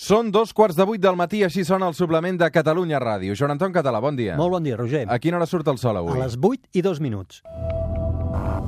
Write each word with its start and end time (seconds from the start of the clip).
Són 0.00 0.30
dos 0.32 0.54
quarts 0.56 0.78
de 0.78 0.84
vuit 0.88 1.00
del 1.02 1.12
matí, 1.12 1.42
així 1.44 1.60
sona 1.68 1.90
el 1.90 1.94
suplement 1.96 2.38
de 2.40 2.46
Catalunya 2.48 2.96
Ràdio. 3.02 3.34
Joan 3.36 3.52
Anton 3.52 3.72
Català, 3.74 4.00
bon 4.00 4.16
dia. 4.16 4.32
Molt 4.40 4.54
bon 4.54 4.64
dia, 4.64 4.78
Roger. 4.80 5.04
A 5.12 5.18
quina 5.20 5.36
hora 5.36 5.44
surt 5.50 5.68
el 5.68 5.76
sol 5.76 5.98
avui? 6.00 6.16
A 6.16 6.24
les 6.24 6.38
vuit 6.40 6.62
i 6.72 6.80
dos 6.80 7.02
minuts. 7.04 7.42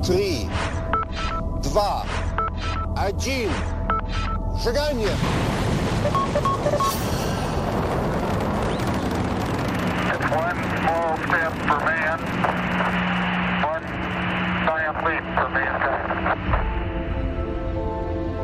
3, 0.05 0.45
2, 1.73 1.73
1, 1.73 3.49
seganya! 4.61 5.15
One 10.33 10.59
small 10.77 11.17
step 11.25 11.53
for 11.65 11.81
man, 11.89 12.19
one 13.73 13.85
giant 14.69 14.97
leap 15.07 15.25
for 15.33 15.49
mankind. 15.49 15.92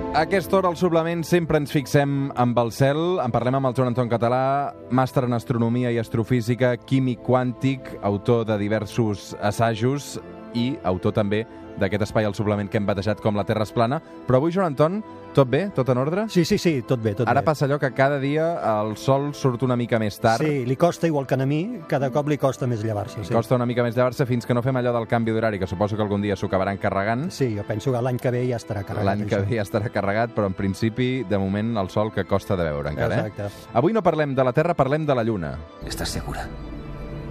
A 0.09 0.23
aquesta 0.25 0.57
hora 0.57 0.67
al 0.67 0.75
suplement 0.75 1.21
sempre 1.21 1.59
ens 1.61 1.69
fixem 1.69 2.31
amb 2.41 2.57
el 2.57 2.71
cel. 2.73 2.97
En 3.21 3.29
parlem 3.29 3.59
amb 3.59 3.69
el 3.69 3.75
Joan 3.77 3.91
Anton 3.91 4.09
Català, 4.09 4.73
màster 4.89 5.21
en 5.27 5.37
astronomia 5.37 5.91
i 5.93 5.99
astrofísica, 6.01 6.73
químic 6.89 7.21
quàntic, 7.23 7.93
autor 8.01 8.47
de 8.49 8.57
diversos 8.57 9.35
assajos 9.37 10.15
i 10.53 10.77
autor 10.83 11.13
també 11.13 11.45
d'aquest 11.79 12.03
espai 12.09 12.25
al 12.27 12.35
suplement 12.35 12.67
que 12.69 12.77
hem 12.77 12.85
batejat 12.85 13.21
com 13.23 13.37
la 13.39 13.45
Terra 13.47 13.63
és 13.63 13.71
plana. 13.71 14.01
Però 14.27 14.39
avui, 14.41 14.51
Joan 14.51 14.73
Anton, 14.73 14.97
tot 15.33 15.47
bé? 15.47 15.69
Tot 15.75 15.87
en 15.93 15.99
ordre? 16.01 16.25
Sí, 16.27 16.43
sí, 16.43 16.57
sí, 16.59 16.81
tot 16.83 16.99
bé, 17.01 17.13
tot 17.15 17.29
Ara 17.29 17.39
bé. 17.39 17.45
passa 17.45 17.65
allò 17.65 17.77
que 17.79 17.91
cada 17.95 18.17
dia 18.19 18.49
el 18.81 18.97
sol 18.97 19.29
surt 19.33 19.63
una 19.63 19.77
mica 19.79 19.99
més 20.01 20.19
tard. 20.19 20.43
Sí, 20.43 20.65
li 20.65 20.75
costa 20.75 21.07
igual 21.07 21.25
que 21.27 21.35
a 21.35 21.45
mi, 21.45 21.79
cada 21.87 22.09
cop 22.11 22.27
li 22.27 22.37
costa 22.37 22.67
més 22.67 22.83
llevar-se. 22.83 23.23
Sí. 23.23 23.33
Costa 23.33 23.55
una 23.55 23.65
mica 23.65 23.83
més 23.85 23.95
llevar-se 23.95 24.25
fins 24.25 24.45
que 24.45 24.53
no 24.53 24.61
fem 24.61 24.75
allò 24.75 24.91
del 24.97 25.07
canvi 25.07 25.31
d'horari, 25.31 25.59
que 25.59 25.67
suposo 25.67 25.95
que 25.95 26.03
algun 26.03 26.21
dia 26.21 26.35
s'ho 26.35 26.47
acabaran 26.47 26.77
carregant. 26.77 27.29
Sí, 27.31 27.55
jo 27.55 27.63
penso 27.63 27.93
que 27.93 28.01
l'any 28.01 28.19
que 28.19 28.31
ve 28.31 28.43
ja 28.49 28.57
estarà 28.57 28.83
carregat. 28.83 29.05
L'any 29.05 29.25
que 29.29 29.39
ve 29.45 29.55
ja 29.55 29.63
estarà 29.63 29.89
carregat, 29.93 30.35
però 30.35 30.47
en 30.47 30.53
principi, 30.57 31.23
de 31.29 31.37
moment, 31.37 31.77
el 31.77 31.89
sol 31.89 32.11
que 32.11 32.25
costa 32.25 32.57
de 32.57 32.67
veure 32.67 32.91
encara. 32.91 33.27
Exacte. 33.27 33.47
Eh? 33.47 33.69
Avui 33.79 33.93
no 33.93 34.03
parlem 34.03 34.35
de 34.35 34.43
la 34.43 34.51
Terra, 34.51 34.75
parlem 34.75 35.05
de 35.05 35.15
la 35.15 35.23
Lluna. 35.23 35.55
¿Estás 35.85 36.09
segura? 36.09 36.47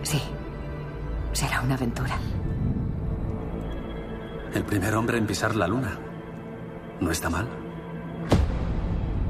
Sí. 0.03 0.23
Será 1.33 1.61
una 1.61 1.75
aventura. 1.75 2.17
El 4.59 4.65
primer 4.65 4.97
hombre 4.97 5.19
en 5.19 5.27
pisar 5.29 5.55
la 5.55 5.69
luna. 5.69 6.01
¿No 7.01 7.13
está 7.13 7.31
mal? 7.31 7.47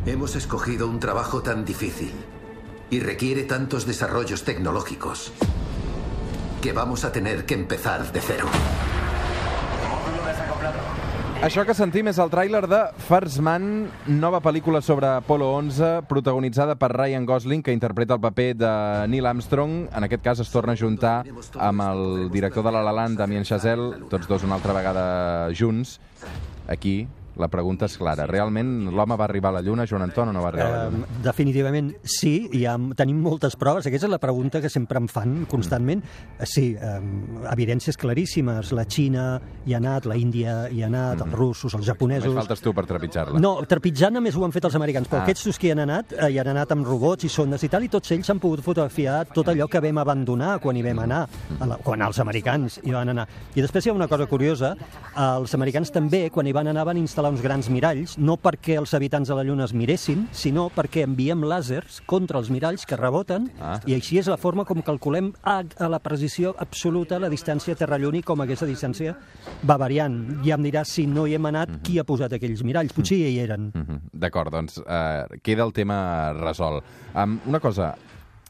Hemos 0.06 0.34
escogido 0.36 0.88
un 0.88 1.00
trabajo 1.00 1.42
tan 1.42 1.66
difícil 1.66 2.14
y 2.88 3.00
requiere 3.00 3.42
tantos 3.42 3.84
desarrollos 3.84 4.44
tecnológicos 4.44 5.34
que 6.62 6.72
vamos 6.72 7.04
a 7.04 7.12
tener 7.12 7.44
que 7.44 7.52
empezar 7.52 8.10
de 8.10 8.22
cero. 8.22 8.46
Això 11.38 11.62
que 11.62 11.70
sentim 11.70 12.08
és 12.10 12.16
el 12.18 12.32
tràiler 12.32 12.64
de 12.66 12.78
First 13.06 13.38
Man, 13.46 13.84
nova 14.10 14.40
pel·lícula 14.42 14.80
sobre 14.82 15.06
Apollo 15.20 15.52
11, 15.54 15.90
protagonitzada 16.10 16.74
per 16.74 16.88
Ryan 16.90 17.28
Gosling, 17.30 17.62
que 17.62 17.70
interpreta 17.70 18.16
el 18.16 18.20
paper 18.24 18.48
de 18.58 18.70
Neil 19.12 19.28
Armstrong. 19.30 19.84
En 19.94 20.06
aquest 20.08 20.24
cas 20.24 20.42
es 20.42 20.50
torna 20.50 20.74
a 20.74 20.80
juntar 20.80 21.22
amb 21.54 21.84
el 21.86 22.02
director 22.34 22.66
de 22.66 22.72
La 22.74 22.82
La 22.82 22.96
Land, 22.96 23.22
Damien 23.22 23.46
Chazelle, 23.46 24.08
tots 24.10 24.26
dos 24.26 24.42
una 24.42 24.58
altra 24.58 24.74
vegada 24.74 25.06
junts. 25.54 26.00
Aquí 26.66 27.06
la 27.38 27.48
pregunta 27.48 27.86
és 27.86 27.96
clara. 27.98 28.26
Realment 28.26 28.88
l'home 28.90 29.16
va 29.16 29.24
arribar 29.28 29.50
a 29.50 29.58
la 29.58 29.62
Lluna, 29.62 29.86
Joan 29.86 30.02
Anton, 30.08 30.28
o 30.28 30.32
no 30.32 30.42
va 30.42 30.48
arribar 30.52 30.66
a 30.68 30.70
la 30.76 30.84
Lluna? 30.90 31.06
Eh, 31.06 31.22
definitivament 31.24 31.92
sí, 32.02 32.48
i 32.52 32.64
ha, 32.66 32.76
tenim 32.98 33.20
moltes 33.22 33.56
proves. 33.56 33.86
Aquesta 33.86 34.06
és 34.06 34.12
la 34.12 34.18
pregunta 34.22 34.60
que 34.60 34.68
sempre 34.72 34.98
em 34.98 35.08
fan 35.08 35.44
constantment. 35.50 36.02
Eh, 36.38 36.46
Sí, 36.48 36.74
eh, 36.80 37.00
evidències 37.52 37.96
claríssimes. 38.00 38.72
La 38.72 38.84
Xina 38.88 39.40
hi 39.66 39.74
ha 39.74 39.78
anat, 39.78 40.06
la 40.08 40.16
Índia 40.16 40.68
hi 40.72 40.82
ha 40.82 40.86
anat, 40.88 41.20
els 41.26 41.32
russos, 41.36 41.74
els 41.74 41.84
japonesos... 41.86 42.24
Només 42.28 42.40
faltes 42.46 42.62
tu 42.64 42.72
per 42.74 42.86
trepitjar-la. 42.88 43.38
No, 43.38 43.52
trepitjant 43.68 44.14
només 44.16 44.34
ho 44.36 44.44
han 44.46 44.52
fet 44.54 44.64
els 44.64 44.74
americans, 44.78 45.08
però 45.08 45.20
Ah. 45.20 45.26
aquests 45.28 45.58
que 45.58 45.68
hi 45.68 45.70
han 45.72 45.82
anat, 45.84 46.12
eh, 46.16 46.30
hi 46.32 46.38
han 46.40 46.48
anat 46.54 46.72
amb 46.72 46.86
robots 46.86 47.24
i 47.24 47.28
sondes 47.28 47.62
i 47.62 47.68
tal, 47.68 47.84
i 47.84 47.88
tots 47.92 48.10
ells 48.14 48.26
s'han 48.26 48.40
pogut 48.40 48.62
fotografiar 48.64 49.26
tot 49.34 49.46
allò 49.48 49.68
que 49.68 49.80
vam 49.80 49.98
abandonar 49.98 50.58
quan 50.60 50.76
hi 50.76 50.82
vam 50.82 50.98
anar, 51.04 51.28
la, 51.60 51.76
quan 51.84 52.02
els 52.02 52.18
americans 52.18 52.80
hi 52.84 52.92
van 52.92 53.08
anar. 53.08 53.26
I 53.54 53.60
després 53.60 53.86
hi 53.86 53.90
ha 53.90 53.92
una 53.92 54.08
cosa 54.08 54.26
curiosa, 54.26 54.74
els 55.16 55.54
americans 55.54 55.90
també, 55.92 56.30
quan 56.30 56.46
hi 56.46 56.52
van 56.52 56.66
anar, 56.68 56.84
van 56.88 56.96
instal·lar 56.96 57.27
uns 57.28 57.42
grans 57.44 57.68
miralls, 57.70 58.16
no 58.18 58.36
perquè 58.36 58.76
els 58.78 58.92
habitants 58.94 59.28
de 59.28 59.34
la 59.36 59.44
Lluna 59.44 59.64
es 59.68 59.72
miressin, 59.74 60.26
sinó 60.32 60.68
perquè 60.74 61.04
enviem 61.06 61.42
làsers 61.44 62.00
contra 62.06 62.38
els 62.38 62.50
miralls 62.50 62.86
que 62.86 62.96
reboten, 62.96 63.50
Ah. 63.60 63.80
i 63.86 63.94
així 63.94 64.18
és 64.18 64.26
la 64.28 64.36
forma 64.36 64.64
com 64.64 64.80
calculem 64.82 65.32
a, 65.42 65.62
a 65.78 65.88
la 65.88 65.98
precisió 65.98 66.54
absoluta 66.58 67.18
la 67.18 67.28
distància 67.28 67.74
Terra-Lluna 67.76 68.18
i 68.18 68.22
com 68.22 68.40
aquesta 68.40 68.66
distància 68.66 69.16
va 69.66 69.76
variant. 69.76 70.42
Ja 70.44 70.54
em 70.56 70.62
diràs 70.64 70.88
si 70.98 71.06
no 71.06 71.26
hi 71.26 71.34
hem 71.34 71.46
anat, 71.46 71.78
qui 71.82 71.98
ha 71.98 72.04
posat 72.04 72.32
aquells 72.32 72.62
miralls. 72.64 72.92
Potser 72.92 73.18
ja 73.22 73.28
hi 73.28 73.38
eren. 73.38 73.70
Mhm. 73.74 74.00
D'acord, 74.12 74.50
doncs 74.52 74.78
eh, 74.86 75.38
queda 75.42 75.64
el 75.64 75.72
tema 75.72 76.32
resolt. 76.32 76.84
Um, 77.14 77.38
una 77.46 77.60
cosa, 77.60 77.94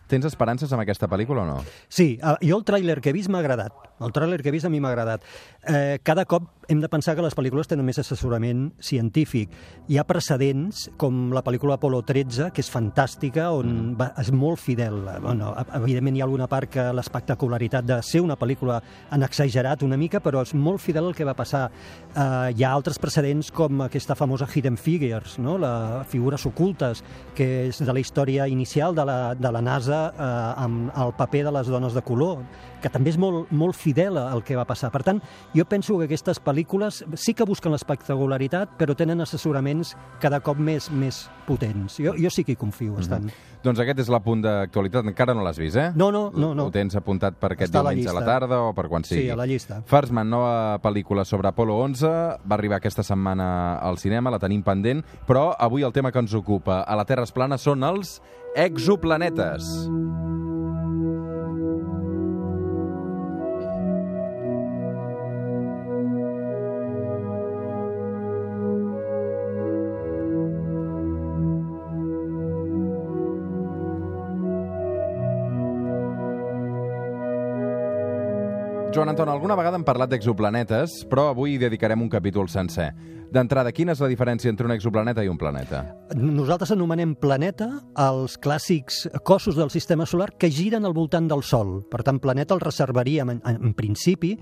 tens 0.08 0.26
esperances 0.28 0.72
amb 0.72 0.82
aquesta 0.84 1.08
pel·lícula 1.10 1.44
o 1.44 1.48
no? 1.48 1.58
Sí, 1.88 2.16
eh, 2.16 2.36
jo 2.48 2.58
el 2.58 2.64
tràiler 2.69 2.98
que 3.00 3.12
he 3.12 3.16
vist 3.16 3.30
m'ha 3.30 3.42
agradat. 3.44 3.74
El 4.00 4.12
tràiler 4.14 4.38
que 4.42 4.50
he 4.50 4.54
vist 4.54 4.66
a 4.66 4.70
mi 4.70 4.80
m'ha 4.80 4.92
agradat. 4.92 5.24
Eh, 5.66 5.98
cada 6.06 6.24
cop 6.24 6.48
hem 6.69 6.80
de 6.80 6.88
pensar 6.88 7.16
que 7.16 7.24
les 7.24 7.34
pel·lícules 7.34 7.66
tenen 7.66 7.86
més 7.86 7.98
assessorament 7.98 8.69
científic. 8.84 9.52
Hi 9.88 9.98
ha 9.98 10.04
precedents, 10.06 10.86
com 11.00 11.32
la 11.34 11.42
pel·lícula 11.44 11.78
Apolo 11.78 12.02
13, 12.06 12.50
que 12.54 12.62
és 12.62 12.70
fantàstica, 12.70 13.48
on 13.56 13.94
va, 13.98 14.12
és 14.20 14.30
molt 14.30 14.60
fidel. 14.60 15.00
Bueno, 15.24 15.54
evidentment 15.80 16.19
hi 16.19 16.22
ha 16.22 16.28
alguna 16.28 16.48
part 16.50 16.70
que 16.70 16.84
l'espectacularitat 16.94 17.88
de 17.88 17.98
ser 18.06 18.22
una 18.25 18.36
pel·lícula 18.38 18.78
han 19.10 19.25
exagerat 19.26 19.82
una 19.86 19.98
mica, 20.00 20.20
però 20.25 20.44
és 20.44 20.54
molt 20.54 20.82
fidel 20.84 21.10
al 21.10 21.16
que 21.16 21.26
va 21.26 21.36
passar. 21.38 21.66
Eh, 22.14 22.52
hi 22.54 22.64
ha 22.64 22.72
altres 22.72 23.00
precedents 23.02 23.50
com 23.50 23.82
aquesta 23.88 24.14
famosa 24.19 24.48
Hidden 24.48 24.78
Figures, 24.78 25.38
no? 25.42 25.58
la 25.58 26.04
figures 26.08 26.46
ocultes, 26.46 27.02
que 27.34 27.69
és 27.69 27.82
de 27.82 27.92
la 27.92 28.00
història 28.00 28.46
inicial 28.48 28.94
de 28.94 29.04
la, 29.08 29.19
de 29.34 29.52
la 29.52 29.62
NASA 29.64 29.97
eh, 30.09 30.64
amb 30.64 30.92
el 30.94 31.14
paper 31.19 31.44
de 31.48 31.54
les 31.59 31.70
dones 31.70 31.97
de 31.97 32.03
color, 32.06 32.44
que 32.82 32.91
també 32.92 33.12
és 33.12 33.19
molt, 33.20 33.50
molt 33.50 33.76
fidel 33.76 34.19
al 34.20 34.44
que 34.47 34.56
va 34.59 34.66
passar. 34.69 34.92
Per 34.94 35.03
tant, 35.06 35.20
jo 35.56 35.66
penso 35.69 35.98
que 35.98 36.09
aquestes 36.09 36.41
pel·lícules 36.42 37.03
sí 37.19 37.34
que 37.34 37.47
busquen 37.48 37.75
l'espectacularitat, 37.75 38.76
però 38.78 38.97
tenen 38.98 39.25
assessoraments 39.25 39.97
cada 40.22 40.41
cop 40.44 40.58
més 40.58 40.91
més 40.91 41.26
potents. 41.48 41.98
Jo, 42.03 42.14
jo 42.19 42.31
sí 42.31 42.44
que 42.44 42.54
hi 42.54 42.60
confio 42.60 42.98
bastant. 42.98 43.31
Doncs 43.64 43.81
aquest 43.82 44.04
és 44.04 44.10
l'apunt 44.12 44.42
d'actualitat. 44.44 45.06
Encara 45.10 45.34
no 45.34 45.42
l'has 45.42 45.58
vist, 45.58 45.76
eh? 45.81 45.88
No, 45.98 46.12
no, 46.14 46.28
no, 46.31 46.53
no. 46.54 46.69
Ho 46.69 46.75
tens 46.75 46.94
apuntat 46.98 47.38
per 47.41 47.53
aquest 47.56 47.72
Està 47.72 47.82
a 47.82 47.88
la 47.88 47.94
diumenge 47.97 48.12
a 48.12 48.16
la 48.20 48.25
tarda 48.26 48.60
o 48.69 48.72
per 48.76 48.87
quan 48.91 49.06
sigui. 49.06 49.25
Sí, 49.25 49.32
a 49.34 49.38
la 49.38 49.48
llista. 49.50 49.81
First 49.88 50.14
Man, 50.14 50.31
nova 50.31 50.78
pel·lícula 50.84 51.25
sobre 51.26 51.50
Apolo 51.50 51.81
11, 51.82 52.12
va 52.47 52.58
arribar 52.58 52.78
aquesta 52.78 53.03
setmana 53.06 53.48
al 53.82 53.98
cinema, 53.98 54.31
la 54.31 54.38
tenim 54.42 54.62
pendent, 54.66 55.03
però 55.26 55.48
avui 55.58 55.87
el 55.87 55.94
tema 55.97 56.12
que 56.14 56.22
ens 56.22 56.37
ocupa 56.38 56.82
a 56.82 56.98
la 56.98 57.06
Terra 57.08 57.26
es 57.26 57.34
plana 57.34 57.58
són 57.58 57.82
els 57.87 58.19
exoplanetes. 58.56 59.88
Joan 78.98 79.12
Anton, 79.12 79.28
alguna 79.31 79.54
vegada 79.54 79.78
hem 79.78 79.84
parlat 79.86 80.10
d'exoplanetes, 80.10 81.04
però 81.06 81.28
avui 81.31 81.53
dedicarem 81.54 82.00
un 82.03 82.09
capítol 82.10 82.48
sencer. 82.50 82.88
D'entrada, 83.31 83.70
quina 83.70 83.94
és 83.94 84.00
la 84.03 84.09
diferència 84.10 84.50
entre 84.50 84.66
un 84.66 84.75
exoplaneta 84.75 85.22
i 85.22 85.28
un 85.31 85.38
planeta? 85.38 85.84
Nosaltres 86.19 86.72
anomenem 86.75 87.12
planeta 87.14 87.69
els 88.08 88.34
clàssics 88.42 89.04
cossos 89.22 89.54
del 89.54 89.70
sistema 89.70 90.03
solar 90.03 90.32
que 90.34 90.50
giren 90.50 90.88
al 90.88 90.97
voltant 90.97 91.28
del 91.31 91.44
Sol. 91.47 91.84
Per 91.87 92.03
tant, 92.03 92.19
planeta 92.19 92.56
el 92.58 92.64
reservaríem, 92.64 93.37
en, 93.37 93.42
en 93.54 93.76
principi, 93.78 94.32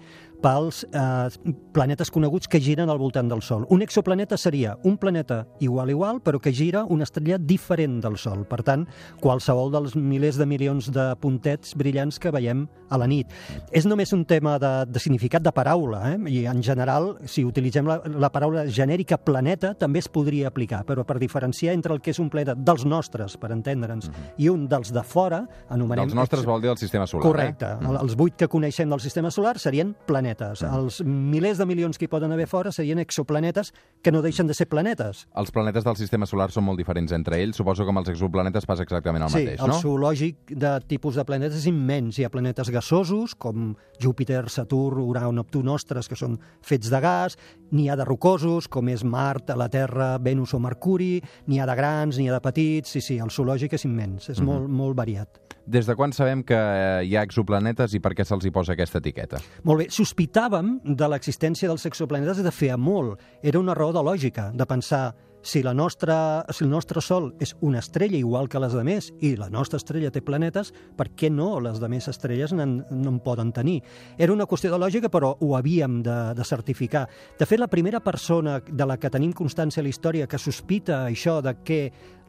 pels 0.43 0.85
eh, 0.93 1.53
planetes 1.73 2.11
coneguts 2.13 2.49
que 2.49 2.61
giren 2.61 2.91
al 2.93 2.99
voltant 3.01 3.29
del 3.31 3.43
Sol. 3.43 3.65
Un 3.71 3.83
exoplaneta 3.83 4.37
seria 4.37 4.77
un 4.85 4.97
planeta 4.99 5.47
igual 5.61 5.91
igual, 5.91 6.21
però 6.23 6.39
que 6.41 6.53
gira 6.53 6.85
una 6.85 7.05
estrella 7.05 7.39
diferent 7.39 8.01
del 8.05 8.17
Sol. 8.21 8.45
Per 8.47 8.63
tant, 8.63 8.87
qualsevol 9.21 9.73
dels 9.73 9.97
milers 9.97 10.37
de 10.39 10.47
milions 10.47 10.91
de 10.93 11.09
puntets 11.21 11.75
brillants 11.77 12.19
que 12.23 12.31
veiem 12.31 12.67
a 12.91 12.99
la 13.01 13.09
nit. 13.11 13.33
És 13.73 13.87
només 13.89 14.13
un 14.15 14.25
tema 14.29 14.59
de, 14.63 14.73
de 14.87 15.01
significat 15.03 15.43
de 15.43 15.53
paraula, 15.57 16.03
eh? 16.13 16.19
i 16.31 16.45
en 16.47 16.63
general, 16.63 17.17
si 17.27 17.43
utilitzem 17.45 17.89
la, 17.89 17.99
la 18.07 18.31
paraula 18.31 18.67
genèrica 18.71 19.17
planeta, 19.19 19.73
també 19.75 19.99
es 20.05 20.09
podria 20.13 20.49
aplicar, 20.53 20.85
però 20.87 21.03
per 21.05 21.19
diferenciar 21.19 21.75
entre 21.75 21.95
el 21.97 22.01
que 22.05 22.13
és 22.15 22.21
un 22.23 22.31
planeta 22.31 22.55
dels 22.55 22.85
nostres, 22.87 23.35
per 23.41 23.51
entendre'ns, 23.57 24.11
i 24.39 24.49
un 24.53 24.69
dels 24.71 24.93
de 24.95 25.03
fora, 25.03 25.43
anomenem... 25.69 26.07
Dels 26.07 26.15
nostres 26.21 26.45
vol 26.47 26.63
dir 26.63 26.71
el 26.71 26.79
sistema 26.79 27.07
solar, 27.11 27.27
Correcte. 27.27 27.73
eh? 27.81 27.89
El- 27.91 28.01
Els 28.07 28.15
vuit 28.15 28.37
que 28.39 28.47
coneixem 28.53 28.91
del 28.93 29.01
sistema 29.03 29.31
solar 29.35 29.57
serien 29.59 29.97
planetes 30.07 30.26
planetes. 30.27 30.63
Els 30.63 31.01
milers 31.05 31.59
de 31.59 31.67
milions 31.67 31.99
que 31.99 32.07
hi 32.07 32.11
poden 32.11 32.33
haver 32.33 32.47
fora 32.51 32.73
serien 32.73 32.99
exoplanetes 32.99 33.73
que 34.03 34.13
no 34.13 34.23
deixen 34.23 34.47
de 34.47 34.55
ser 34.55 34.67
planetes. 34.69 35.27
Els 35.37 35.51
planetes 35.51 35.85
del 35.85 35.97
sistema 35.97 36.27
solar 36.27 36.51
són 36.51 36.67
molt 36.67 36.79
diferents 36.79 37.13
entre 37.13 37.39
ells. 37.43 37.57
Suposo 37.57 37.85
que 37.85 37.93
amb 37.93 38.03
els 38.03 38.11
exoplanetes 38.15 38.67
passa 38.67 38.87
exactament 38.87 39.27
el 39.27 39.31
sí, 39.31 39.45
mateix, 39.45 39.63
el 39.63 39.73
no? 39.73 39.79
zoològic 39.81 40.55
de 40.57 40.73
tipus 40.89 41.17
de 41.17 41.25
planetes 41.25 41.61
és 41.63 41.69
immens. 41.71 42.19
Hi 42.19 42.27
ha 42.27 42.33
planetes 42.33 42.71
gasosos, 42.75 43.37
com 43.39 43.75
Júpiter, 44.03 44.45
Saturn, 44.51 45.03
Urà 45.07 45.27
o 45.29 45.35
Neptú 45.35 45.63
nostres, 45.67 46.09
que 46.11 46.19
són 46.19 46.39
fets 46.65 46.91
de 46.93 47.01
gas. 47.03 47.39
N'hi 47.73 47.89
ha 47.91 47.99
de 47.99 48.07
rocosos, 48.07 48.69
com 48.69 48.89
és 48.93 49.05
Mart, 49.05 49.51
la 49.57 49.71
Terra, 49.73 50.17
Venus 50.23 50.55
o 50.55 50.63
Mercuri. 50.63 51.21
N'hi 51.47 51.61
ha 51.61 51.69
de 51.69 51.79
grans, 51.79 52.19
n'hi 52.19 52.31
ha 52.31 52.37
de 52.37 52.45
petits. 52.45 52.97
Sí, 52.97 53.05
sí, 53.05 53.21
el 53.23 53.33
zoològic 53.33 53.77
és 53.77 53.87
immens, 53.89 54.31
és 54.33 54.43
molt, 54.43 54.71
molt 54.71 54.97
variat. 54.99 55.43
Des 55.67 55.87
de 55.89 55.97
quan 55.99 56.13
sabem 56.15 56.45
que 56.47 56.57
hi 57.03 57.17
ha 57.19 57.25
exoplanetes 57.27 57.97
i 57.99 58.01
per 58.03 58.13
què 58.15 58.23
se'ls 58.27 58.45
hi 58.47 58.53
posa 58.55 58.77
aquesta 58.77 59.01
etiqueta? 59.03 59.41
Molt 59.67 59.83
bé, 59.83 59.87
sospitàvem 60.17 60.81
de 60.97 61.09
l'existència 61.13 61.69
dels 61.69 61.85
exoplanetes 61.85 62.41
de 62.41 62.51
feia 62.51 62.79
molt. 62.81 63.21
Era 63.43 63.61
una 63.61 63.75
raó 63.75 63.93
de 63.93 64.01
lògica, 64.01 64.51
de 64.55 64.65
pensar 64.65 65.13
si, 65.43 65.63
la 65.63 65.75
nostra, 65.75 66.45
si 66.51 66.65
el 66.65 66.71
nostre 66.71 67.03
Sol 67.05 67.35
és 67.39 67.53
una 67.61 67.79
estrella 67.79 68.17
igual 68.17 68.49
que 68.49 68.59
les 68.59 68.73
de 68.73 68.83
més 68.83 69.13
i 69.21 69.37
la 69.37 69.51
nostra 69.51 69.77
estrella 69.77 70.11
té 70.11 70.23
planetes, 70.25 70.73
per 70.97 71.11
què 71.15 71.29
no 71.31 71.61
les 71.61 71.79
de 71.79 71.89
més 71.93 72.09
estrelles 72.09 72.55
no 72.57 72.65
en 72.65 73.21
poden 73.21 73.53
tenir? 73.53 73.83
Era 74.17 74.33
una 74.33 74.47
qüestió 74.49 74.73
de 74.73 74.81
lògica, 74.81 75.11
però 75.13 75.37
ho 75.39 75.53
havíem 75.55 76.01
de, 76.03 76.17
de 76.35 76.45
certificar. 76.49 77.05
De 77.39 77.47
fet, 77.47 77.61
la 77.61 77.69
primera 77.69 78.01
persona 78.01 78.63
de 78.67 78.87
la 78.89 78.97
que 78.97 79.13
tenim 79.13 79.37
constància 79.37 79.83
a 79.83 79.87
la 79.87 79.93
història 79.93 80.27
que 80.27 80.41
sospita 80.41 81.05
això 81.05 81.43
de 81.45 81.59
que 81.63 81.81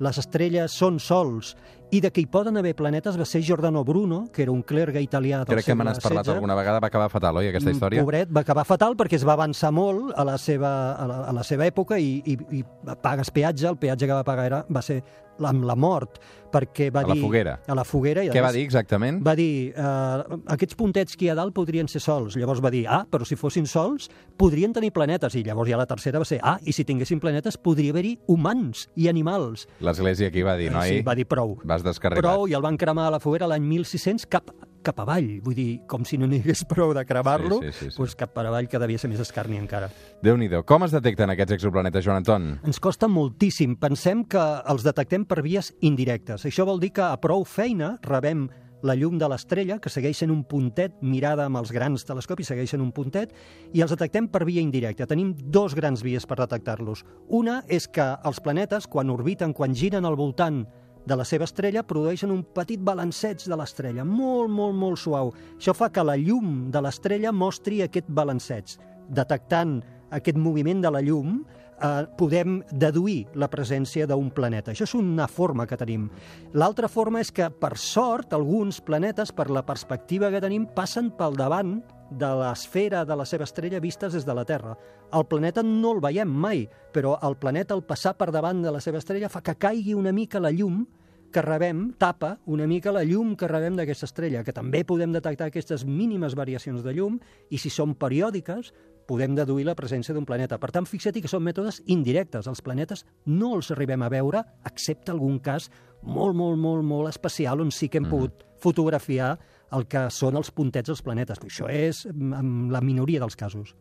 les 0.04 0.20
estrelles 0.20 0.76
són 0.76 1.00
sols 1.00 1.56
i 1.92 2.02
de 2.02 2.12
que 2.12 2.22
hi 2.22 2.26
poden 2.28 2.58
haver 2.60 2.74
planetes 2.76 3.16
va 3.20 3.26
ser 3.26 3.42
Giordano 3.42 3.84
Bruno, 3.88 4.26
que 4.34 4.44
era 4.44 4.52
un 4.52 4.62
clergue 4.62 5.02
italià 5.02 5.40
del 5.46 5.56
Crec 5.56 5.66
que 5.70 5.76
me 5.76 5.86
n'has 5.88 6.02
parlat 6.04 6.28
alguna 6.34 6.56
vegada, 6.56 6.82
va 6.84 6.88
acabar 6.92 7.10
fatal, 7.10 7.38
oi, 7.38 7.48
aquesta 7.48 7.72
història? 7.72 8.04
Pobret, 8.04 8.30
va 8.34 8.42
acabar 8.44 8.66
fatal 8.68 8.98
perquè 9.00 9.16
es 9.16 9.26
va 9.28 9.34
avançar 9.38 9.72
molt 9.72 10.12
a 10.16 10.26
la 10.28 10.38
seva, 10.38 10.74
a 11.00 11.08
la, 11.08 11.22
a 11.30 11.38
la 11.40 11.44
seva 11.48 11.66
època 11.70 12.00
i, 12.00 12.18
i, 12.26 12.38
i 12.60 12.64
pagues 13.02 13.32
peatge, 13.32 13.68
el 13.70 13.78
peatge 13.80 14.06
que 14.10 14.14
va 14.20 14.26
pagar 14.28 14.46
era, 14.52 14.66
va 14.70 14.82
ser 14.84 15.02
la- 15.40 15.52
amb 15.54 15.64
la 15.70 15.76
mort, 15.78 16.18
perquè 16.52 16.88
va 16.92 17.04
A 17.06 17.08
la 17.08 17.14
dir... 17.14 17.22
foguera. 17.22 17.60
A 17.68 17.76
la 17.78 17.84
foguera. 17.86 18.24
I 18.26 18.32
Què 18.34 18.42
va 18.42 18.50
dir 18.52 18.64
exactament? 18.66 19.20
Va 19.24 19.36
dir, 19.38 19.70
eh, 19.76 20.38
aquests 20.56 20.76
puntets 20.80 21.16
que 21.16 21.28
hi 21.28 21.30
ha 21.30 21.36
dalt 21.38 21.54
podrien 21.54 21.88
ser 21.92 22.02
sols. 22.02 22.36
Llavors 22.40 22.60
va 22.64 22.72
dir, 22.74 22.86
ah, 22.90 23.04
però 23.10 23.24
si 23.28 23.36
fossin 23.38 23.68
sols, 23.70 24.08
podrien 24.36 24.74
tenir 24.74 24.90
planetes. 24.96 25.36
I 25.38 25.44
llavors 25.46 25.70
ja 25.70 25.78
la 25.78 25.86
tercera 25.86 26.18
va 26.20 26.26
ser, 26.26 26.40
ah, 26.42 26.58
i 26.66 26.74
si 26.74 26.84
tinguessin 26.90 27.20
planetes, 27.22 27.58
podria 27.62 27.94
haver-hi 27.94 28.16
humans 28.28 28.88
i 28.96 29.08
animals. 29.12 29.68
L'església 29.80 30.32
aquí 30.32 30.42
va 30.42 30.56
dir, 30.58 30.72
noi, 30.74 30.90
sí, 30.98 31.02
va 31.06 31.14
dir 31.16 31.28
prou. 31.30 31.58
Vas 31.78 31.86
descarrilat. 31.86 32.26
Prou, 32.26 32.48
i 32.50 32.56
el 32.58 32.66
van 32.66 32.78
cremar 32.80 33.08
a 33.08 33.14
la 33.18 33.22
foguera 33.24 33.48
l'any 33.50 33.64
1600 33.66 34.26
cap, 34.32 34.52
cap 34.86 35.00
avall. 35.04 35.30
Vull 35.46 35.56
dir, 35.58 35.68
com 35.90 36.06
si 36.08 36.18
no 36.20 36.28
n'hi 36.30 36.42
hagués 36.44 36.66
prou 36.70 36.94
de 36.96 37.04
cremar-lo, 37.08 37.62
Sí, 37.64 37.72
sí, 37.72 37.78
sí, 37.88 37.92
sí. 37.92 37.98
doncs 38.02 38.16
cap 38.20 38.34
per 38.36 38.46
avall 38.50 38.68
que 38.72 38.80
devia 38.82 39.00
ser 39.02 39.10
més 39.12 39.22
escarni 39.24 39.58
encara. 39.62 39.90
Déu-n'hi-do. 40.24 40.64
Com 40.68 40.84
es 40.88 40.94
detecten 40.96 41.30
aquests 41.34 41.58
exoplanetes, 41.60 42.06
Joan 42.06 42.22
Anton? 42.24 42.54
Ens 42.68 42.80
costa 42.84 43.08
moltíssim. 43.12 43.76
Pensem 43.80 44.24
que 44.26 44.44
els 44.68 44.86
detectem 44.88 45.26
per 45.28 45.42
vies 45.46 45.74
indirectes. 45.82 46.46
Això 46.48 46.66
vol 46.66 46.80
dir 46.80 46.94
que 46.96 47.04
a 47.06 47.18
prou 47.22 47.44
feina 47.46 47.98
rebem 48.06 48.48
la 48.86 48.94
llum 48.94 49.18
de 49.18 49.26
l'estrella, 49.26 49.80
que 49.82 49.90
segueix 49.90 50.20
sent 50.22 50.30
un 50.30 50.44
puntet 50.46 51.00
mirada 51.02 51.48
amb 51.50 51.58
els 51.58 51.72
grans 51.74 52.04
telescopis, 52.06 52.46
segueix 52.52 52.70
sent 52.70 52.82
un 52.84 52.92
puntet, 52.94 53.34
i 53.74 53.82
els 53.82 53.90
detectem 53.90 54.28
per 54.30 54.44
via 54.46 54.62
indirecta. 54.62 55.08
Tenim 55.10 55.32
dos 55.34 55.74
grans 55.74 56.04
vies 56.06 56.28
per 56.30 56.38
detectar-los. 56.44 57.02
Una 57.28 57.64
és 57.68 57.88
que 57.90 58.06
els 58.24 58.40
planetes, 58.40 58.86
quan 58.86 59.10
orbiten, 59.10 59.56
quan 59.58 59.74
giren 59.74 60.06
al 60.06 60.16
voltant 60.16 60.68
de 61.08 61.16
la 61.16 61.26
seva 61.28 61.48
estrella, 61.48 61.86
produeixen 61.88 62.34
un 62.34 62.44
petit 62.56 62.82
balanceig 62.84 63.46
de 63.48 63.58
l'estrella, 63.60 64.04
molt, 64.06 64.52
molt, 64.52 64.76
molt 64.76 65.00
suau. 65.00 65.32
Això 65.56 65.76
fa 65.78 65.90
que 65.94 66.04
la 66.04 66.18
llum 66.20 66.68
de 66.74 66.82
l'estrella 66.84 67.32
mostri 67.32 67.82
aquest 67.86 68.10
balanceig. 68.12 68.76
Detectant 69.08 69.80
aquest 70.12 70.38
moviment 70.40 70.84
de 70.84 70.92
la 70.92 71.02
llum, 71.04 71.40
eh, 71.78 72.06
podem 72.18 72.62
deduir 72.72 73.28
la 73.36 73.50
presència 73.50 74.08
d'un 74.08 74.30
planeta. 74.32 74.72
Això 74.72 74.84
és 74.84 74.96
una 74.96 75.28
forma 75.28 75.68
que 75.68 75.78
tenim. 75.78 76.10
L'altra 76.54 76.88
forma 76.88 77.22
és 77.22 77.32
que, 77.32 77.50
per 77.50 77.78
sort, 77.78 78.34
alguns 78.34 78.82
planetes, 78.82 79.32
per 79.32 79.50
la 79.50 79.66
perspectiva 79.66 80.32
que 80.32 80.42
tenim, 80.42 80.68
passen 80.68 81.12
pel 81.12 81.36
davant 81.36 81.84
de 82.12 82.30
l'esfera 82.40 83.04
de 83.06 83.16
la 83.18 83.26
seva 83.26 83.46
estrella 83.48 83.82
vistes 83.84 84.14
des 84.14 84.26
de 84.26 84.36
la 84.36 84.46
Terra. 84.46 84.76
El 85.14 85.26
planeta 85.28 85.64
no 85.64 85.96
el 85.96 86.02
veiem 86.04 86.30
mai, 86.30 86.68
però 86.94 87.18
el 87.24 87.38
planeta, 87.38 87.76
al 87.76 87.84
passar 87.84 88.16
per 88.18 88.32
davant 88.32 88.62
de 88.64 88.72
la 88.72 88.82
seva 88.84 89.02
estrella, 89.02 89.30
fa 89.30 89.44
que 89.44 89.58
caigui 89.60 89.96
una 89.96 90.14
mica 90.16 90.40
la 90.40 90.52
llum 90.52 90.86
que 91.32 91.42
rebem, 91.44 91.92
tapa 92.00 92.38
una 92.46 92.68
mica 92.68 92.92
la 92.92 93.04
llum 93.04 93.36
que 93.36 93.50
rebem 93.52 93.76
d'aquesta 93.76 94.08
estrella, 94.08 94.44
que 94.44 94.56
també 94.56 94.86
podem 94.88 95.12
detectar 95.12 95.50
aquestes 95.52 95.84
mínimes 95.86 96.36
variacions 96.36 96.84
de 96.84 96.94
llum, 96.96 97.20
i 97.52 97.60
si 97.60 97.70
són 97.70 97.98
periòdiques, 98.00 98.72
podem 99.08 99.36
deduir 99.36 99.66
la 99.68 99.76
presència 99.76 100.16
d'un 100.16 100.26
planeta. 100.28 100.60
Per 100.60 100.70
tant, 100.76 100.88
fixa't 100.88 101.22
que 101.24 101.32
són 101.32 101.46
mètodes 101.46 101.82
indirectes. 101.88 102.48
Els 102.48 102.64
planetes 102.64 103.06
no 103.26 103.54
els 103.56 103.72
arribem 103.72 104.04
a 104.04 104.12
veure, 104.12 104.44
excepte 104.68 105.14
algun 105.14 105.40
cas 105.40 105.70
molt, 106.04 106.36
molt, 106.36 106.60
molt, 106.60 106.84
molt 106.84 107.10
especial 107.10 107.64
on 107.64 107.72
sí 107.72 107.88
que 107.90 108.02
hem 108.02 108.10
pogut 108.10 108.44
fotografiar 108.62 109.38
el 109.76 109.88
que 109.92 110.08
són 110.14 110.38
els 110.40 110.52
puntets 110.56 110.88
dels 110.92 111.04
planetes. 111.04 111.42
Això 111.44 111.70
és 111.72 112.06
mm, 112.12 112.34
en 112.40 112.72
la 112.74 112.82
minoria 112.82 113.22
dels 113.24 113.36
casos. 113.40 113.74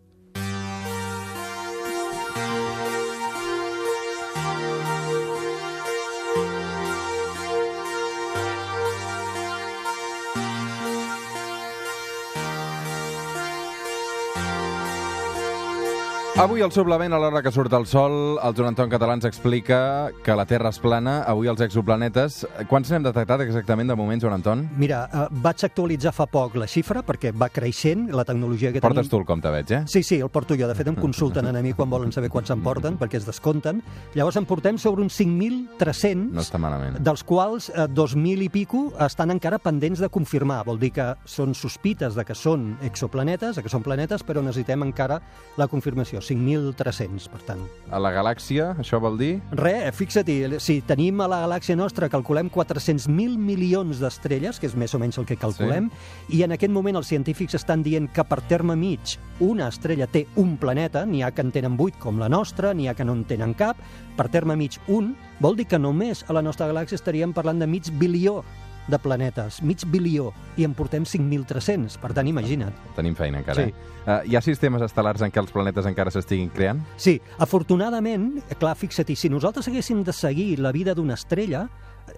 Avui 16.37 16.61
al 16.61 16.69
suplement, 16.71 17.15
a 17.15 17.19
l'hora 17.19 17.41
que 17.41 17.49
surt 17.49 17.73
el 17.73 17.87
sol, 17.89 18.37
el 18.45 18.53
Joan 18.55 18.69
Anton 18.75 18.91
Català 18.93 19.15
ens 19.17 19.25
explica 19.25 20.11
que 20.23 20.35
la 20.37 20.45
Terra 20.45 20.69
és 20.69 20.77
plana. 20.85 21.23
Avui 21.25 21.49
els 21.49 21.63
exoplanetes... 21.65 22.43
Quants 22.69 22.91
n'hem 22.93 23.07
detectat 23.07 23.41
exactament 23.41 23.89
de 23.89 23.97
moment, 23.97 24.21
Joan 24.21 24.35
Anton? 24.37 24.67
Mira, 24.77 24.99
eh, 25.09 25.23
vaig 25.41 25.65
actualitzar 25.65 26.13
fa 26.13 26.27
poc 26.29 26.59
la 26.61 26.69
xifra 26.69 27.01
perquè 27.09 27.31
va 27.33 27.49
creixent 27.49 28.11
la 28.13 28.27
tecnologia 28.29 28.69
que 28.75 28.83
Portes 28.85 29.07
tenim. 29.07 29.13
tu 29.15 29.21
el 29.23 29.25
compte, 29.31 29.49
veig, 29.55 29.73
eh? 29.73 29.81
Sí, 29.89 30.03
sí, 30.05 30.19
el 30.21 30.29
porto 30.29 30.59
jo. 30.61 30.69
De 30.69 30.75
fet, 30.77 30.91
em 30.93 30.99
consulten 31.07 31.49
a 31.49 31.55
mi 31.65 31.73
quan 31.73 31.89
volen 31.89 32.13
saber 32.13 32.29
quants 32.29 32.53
em 32.53 32.61
porten, 32.61 33.01
perquè 33.01 33.17
es 33.17 33.25
descompten. 33.25 33.81
Llavors 34.13 34.37
en 34.37 34.45
portem 34.45 34.77
sobre 34.77 35.07
uns 35.07 35.17
5.300, 35.17 36.35
No 36.37 36.45
està 36.45 36.61
malament. 36.61 37.01
dels 37.01 37.25
quals 37.25 37.71
eh, 37.73 37.89
2.000 37.89 38.45
i 38.45 38.51
pico 38.53 38.91
estan 39.09 39.33
encara 39.33 39.57
pendents 39.59 40.05
de 40.05 40.13
confirmar. 40.13 40.61
Vol 40.69 40.85
dir 40.85 40.93
que 41.01 41.09
són 41.25 41.57
sospites 41.57 42.13
de 42.15 42.29
que 42.29 42.37
són 42.37 42.75
exoplanetes, 42.85 43.57
de 43.57 43.65
que 43.65 43.73
són 43.73 43.83
planetes, 43.89 44.21
però 44.23 44.45
necessitem 44.45 44.85
encara 44.85 45.23
la 45.57 45.67
confirmació. 45.73 46.21
5.300, 46.27 47.29
per 47.33 47.41
tant. 47.47 47.63
A 47.91 48.01
la 48.03 48.11
galàxia, 48.15 48.73
això 48.83 48.99
vol 49.03 49.19
dir? 49.21 49.33
Re, 49.57 49.75
fixa't, 49.95 50.59
si 50.63 50.81
tenim 50.87 51.23
a 51.23 51.29
la 51.31 51.41
galàxia 51.45 51.77
nostra, 51.79 52.11
calculem 52.13 52.51
400.000 52.53 53.39
milions 53.39 54.03
d'estrelles, 54.03 54.61
que 54.61 54.69
és 54.69 54.77
més 54.79 54.95
o 54.95 55.01
menys 55.03 55.21
el 55.23 55.29
que 55.29 55.39
calculem, 55.41 55.89
sí. 55.91 56.41
i 56.41 56.43
en 56.47 56.57
aquest 56.57 56.75
moment 56.75 56.99
els 56.99 57.11
científics 57.13 57.57
estan 57.59 57.85
dient 57.87 58.11
que 58.13 58.27
per 58.27 58.43
terme 58.51 58.77
mig 58.77 59.17
una 59.41 59.69
estrella 59.71 60.09
té 60.11 60.27
un 60.41 60.57
planeta, 60.61 61.05
n'hi 61.07 61.23
ha 61.23 61.33
que 61.35 61.45
en 61.45 61.53
tenen 61.55 61.77
8 61.79 62.01
com 62.03 62.21
la 62.21 62.31
nostra, 62.33 62.75
n'hi 62.75 62.89
ha 62.89 62.97
que 62.97 63.05
no 63.05 63.15
en 63.17 63.25
tenen 63.29 63.55
cap, 63.55 63.81
per 64.17 64.31
terme 64.33 64.57
mig 64.57 64.81
un, 64.89 65.15
vol 65.41 65.57
dir 65.57 65.69
que 65.69 65.79
només 65.79 66.25
a 66.27 66.37
la 66.37 66.43
nostra 66.43 66.69
galàxia 66.71 66.99
estaríem 66.99 67.35
parlant 67.37 67.61
de 67.61 67.69
mig 67.69 67.91
bilió 68.01 68.43
de 68.89 68.99
planetes, 68.99 69.63
mig 69.63 69.79
bilió, 69.87 70.33
i 70.57 70.65
en 70.65 70.75
portem 70.75 71.05
5.300, 71.05 71.99
per 71.99 72.13
tant, 72.15 72.29
imagina't. 72.29 72.73
Tenim 72.97 73.15
feina 73.19 73.39
encara, 73.43 73.65
Sí. 73.65 73.71
eh? 73.71 73.93
Uh, 74.07 74.21
hi 74.31 74.37
ha 74.37 74.41
sistemes 74.41 74.83
estel·lars 74.83 75.21
en 75.23 75.33
què 75.33 75.41
els 75.43 75.51
planetes 75.51 75.87
encara 75.87 76.11
s'estiguin 76.11 76.49
creant? 76.51 76.81
Sí, 76.97 77.21
afortunadament, 77.39 78.43
clar, 78.61 78.77
fixa't, 78.79 79.17
si 79.17 79.29
nosaltres 79.29 79.67
haguéssim 79.69 80.05
de 80.05 80.13
seguir 80.13 80.59
la 80.61 80.71
vida 80.71 80.95
d'una 80.95 81.15
estrella, 81.15 81.69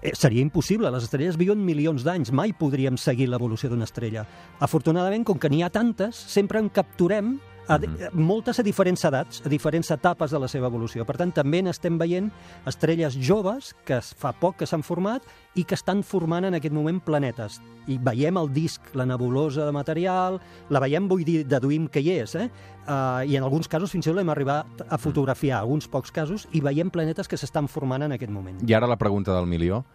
eh, 0.01 0.11
seria 0.13 0.41
impossible. 0.41 0.91
Les 0.91 1.03
estrelles 1.03 1.37
viuen 1.37 1.63
milions 1.65 2.03
d'anys, 2.03 2.31
mai 2.31 2.53
podríem 2.53 2.97
seguir 2.97 3.27
l'evolució 3.29 3.69
d'una 3.69 3.85
estrella. 3.85 4.27
Afortunadament, 4.59 5.23
com 5.25 5.39
que 5.39 5.49
n'hi 5.49 5.63
ha 5.63 5.69
tantes, 5.71 6.15
sempre 6.15 6.59
en 6.59 6.69
capturem 6.69 7.39
a, 7.69 7.77
mm 7.77 8.09
moltes 8.19 8.59
a 8.59 8.63
diferents 8.65 9.03
edats, 9.05 9.41
a 9.45 9.49
diferents 9.49 9.91
etapes 9.93 10.31
de 10.31 10.39
la 10.41 10.47
seva 10.51 10.67
evolució. 10.67 11.05
Per 11.05 11.15
tant, 11.17 11.31
també 11.33 11.61
n'estem 11.63 11.97
veient 12.01 12.31
estrelles 12.67 13.15
joves 13.15 13.73
que 13.85 13.97
es- 13.99 14.13
fa 14.17 14.31
poc 14.33 14.57
que 14.57 14.65
s'han 14.67 14.83
format 14.83 15.23
i 15.55 15.63
que 15.63 15.75
estan 15.75 16.03
formant 16.03 16.45
en 16.45 16.55
aquest 16.55 16.73
moment 16.73 16.99
planetes. 17.03 17.61
I 17.87 17.97
veiem 17.97 18.37
el 18.37 18.51
disc, 18.53 18.81
la 18.93 19.05
nebulosa 19.05 19.65
de 19.65 19.71
material, 19.71 20.39
la 20.69 20.79
veiem, 20.79 21.07
vull 21.07 21.23
dir, 21.23 21.45
deduïm 21.47 21.87
que 21.89 22.01
hi 22.01 22.19
és, 22.19 22.35
eh? 22.35 22.49
Uh, 22.89 23.21
I 23.29 23.35
en 23.37 23.43
alguns 23.43 23.67
casos 23.67 23.91
fins 23.91 24.07
i 24.07 24.09
tot 24.09 24.17
l'hem 24.17 24.29
arribat 24.29 24.65
a 24.89 24.97
fotografiar, 24.97 25.59
alguns 25.59 25.87
pocs 25.87 26.11
casos, 26.11 26.47
i 26.53 26.59
veiem 26.61 26.89
planetes 26.89 27.27
que 27.27 27.37
s'estan 27.37 27.67
formant 27.67 28.01
en 28.01 28.11
aquest 28.11 28.31
moment. 28.31 28.57
I 28.67 28.73
ara 28.73 28.87
la 28.87 28.97
pregunta 28.97 29.33
del 29.35 29.45
milió. 29.45 29.85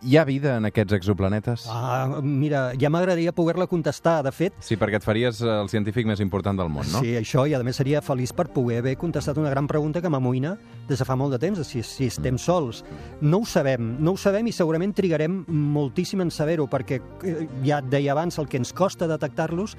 Hi 0.00 0.14
ha 0.16 0.22
vida 0.22 0.52
en 0.56 0.64
aquests 0.68 0.94
exoplanetes? 0.94 1.64
Ah, 1.74 2.20
mira, 2.22 2.68
ja 2.78 2.86
m'agradaria 2.86 3.32
poder-la 3.34 3.66
contestar. 3.66 4.20
De 4.22 4.30
fet, 4.30 4.54
Sí, 4.62 4.76
perquè 4.78 5.00
et 5.00 5.02
faries 5.02 5.40
eh, 5.42 5.48
el 5.50 5.66
científic 5.72 6.06
més 6.06 6.20
important 6.22 6.54
del 6.60 6.68
món, 6.70 6.86
no? 6.92 7.00
Sí, 7.02 7.16
això, 7.18 7.42
i 7.50 7.54
a 7.56 7.62
més 7.66 7.80
seria 7.80 7.98
feliç 8.04 8.30
per 8.36 8.46
poder 8.54 8.78
haver 8.78 8.94
contestat 8.96 9.40
una 9.42 9.50
gran 9.50 9.66
pregunta 9.66 9.98
que 10.00 10.08
m'amoïna 10.12 10.54
des 10.86 11.02
de 11.02 11.04
fa 11.08 11.16
molt 11.18 11.34
de 11.34 11.40
temps, 11.42 11.64
si, 11.66 11.82
si 11.82 12.06
estem 12.06 12.36
Mm. 12.36 12.38
sols. 12.38 12.84
No 13.20 13.40
ho 13.42 13.46
sabem, 13.46 13.96
no 13.98 14.12
ho 14.12 14.16
sabem 14.16 14.46
i 14.46 14.52
segurament 14.52 14.94
trigarem 14.94 15.44
moltíssim 15.48 16.20
en 16.22 16.30
saber-ho, 16.30 16.68
perquè 16.70 17.00
eh, 17.24 17.48
ja 17.66 17.80
et 17.82 17.90
deia 17.90 18.12
abans, 18.12 18.38
el 18.38 18.46
que 18.46 18.56
ens 18.62 18.72
costa 18.72 19.08
detectar-los 19.10 19.74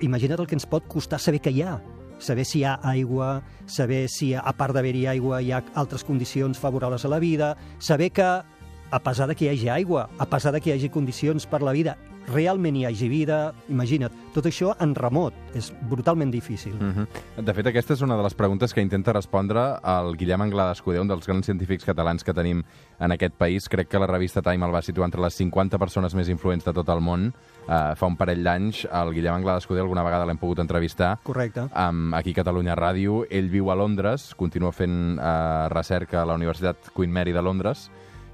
imagina't 0.00 0.40
el 0.40 0.46
que 0.46 0.54
ens 0.56 0.64
pot 0.64 0.86
costar 0.88 1.18
saber 1.20 1.42
que 1.42 1.50
hi 1.52 1.60
ha 1.62 1.74
saber 2.20 2.44
si 2.44 2.60
hi 2.60 2.64
ha 2.64 2.78
aigua, 2.84 3.42
saber 3.66 4.06
si 4.08 4.34
a 4.34 4.52
part 4.52 4.74
d'haver-hi 4.76 5.06
aigua 5.08 5.38
hi 5.42 5.52
ha 5.52 5.62
altres 5.74 6.04
condicions 6.04 6.58
favorables 6.60 7.04
a 7.04 7.08
la 7.08 7.18
vida, 7.18 7.56
saber 7.78 8.10
que 8.12 8.26
a 8.90 8.98
pesar 8.98 9.28
de 9.28 9.36
que 9.36 9.46
hi 9.46 9.48
hagi 9.48 9.68
aigua, 9.68 10.08
a 10.18 10.26
pesar 10.26 10.52
de 10.52 10.60
que 10.60 10.70
hi 10.70 10.78
hagi 10.78 10.90
condicions 10.90 11.46
per 11.46 11.62
la 11.62 11.72
vida, 11.72 11.96
realment 12.30 12.76
hi 12.76 12.84
hagi 12.86 13.08
vida, 13.10 13.52
imagina't, 13.70 14.14
tot 14.34 14.46
això 14.46 14.74
en 14.82 14.94
remot, 14.94 15.34
és 15.56 15.70
brutalment 15.90 16.30
difícil. 16.30 16.74
Mm. 16.74 16.84
Mm 16.84 16.94
-hmm. 16.94 17.44
De 17.44 17.54
fet, 17.54 17.66
aquesta 17.66 17.94
és 17.94 18.02
una 18.02 18.16
de 18.16 18.22
les 18.22 18.34
preguntes 18.34 18.74
que 18.74 18.80
intenta 18.80 19.12
respondre 19.12 19.60
el 19.84 20.16
Guillem 20.16 20.40
Anglada 20.42 20.72
Escudé, 20.72 21.00
un 21.00 21.08
dels 21.08 21.26
grans 21.26 21.46
científics 21.46 21.84
catalans 21.84 22.24
que 22.24 22.34
tenim 22.34 22.62
en 22.98 23.12
aquest 23.12 23.34
país. 23.34 23.68
Crec 23.68 23.88
que 23.88 23.98
la 23.98 24.06
revista 24.06 24.42
Time 24.42 24.66
el 24.66 24.74
va 24.74 24.82
situar 24.82 25.06
entre 25.06 25.20
les 25.20 25.34
50 25.34 25.78
persones 25.78 26.14
més 26.14 26.28
influents 26.28 26.64
de 26.64 26.72
tot 26.72 26.88
el 26.88 27.00
món. 27.00 27.32
Uh, 27.68 27.94
fa 27.94 28.06
un 28.06 28.16
parell 28.16 28.42
d'anys, 28.42 28.86
el 28.92 29.12
Guillem 29.12 29.34
Anglada 29.34 29.58
Escudé 29.58 29.80
alguna 29.80 30.02
vegada 30.02 30.26
l'hem 30.26 30.38
pogut 30.38 30.58
entrevistar. 30.58 31.18
Correcte. 31.22 31.68
Um, 31.74 32.14
aquí 32.14 32.30
a 32.30 32.34
Catalunya 32.34 32.74
Ràdio. 32.74 33.26
Ell 33.30 33.48
viu 33.48 33.70
a 33.70 33.74
Londres, 33.74 34.34
continua 34.34 34.72
fent 34.72 35.18
uh, 35.18 35.68
recerca 35.68 36.22
a 36.22 36.24
la 36.24 36.34
Universitat 36.34 36.76
Queen 36.94 37.12
Mary 37.12 37.32
de 37.32 37.42
Londres, 37.42 37.90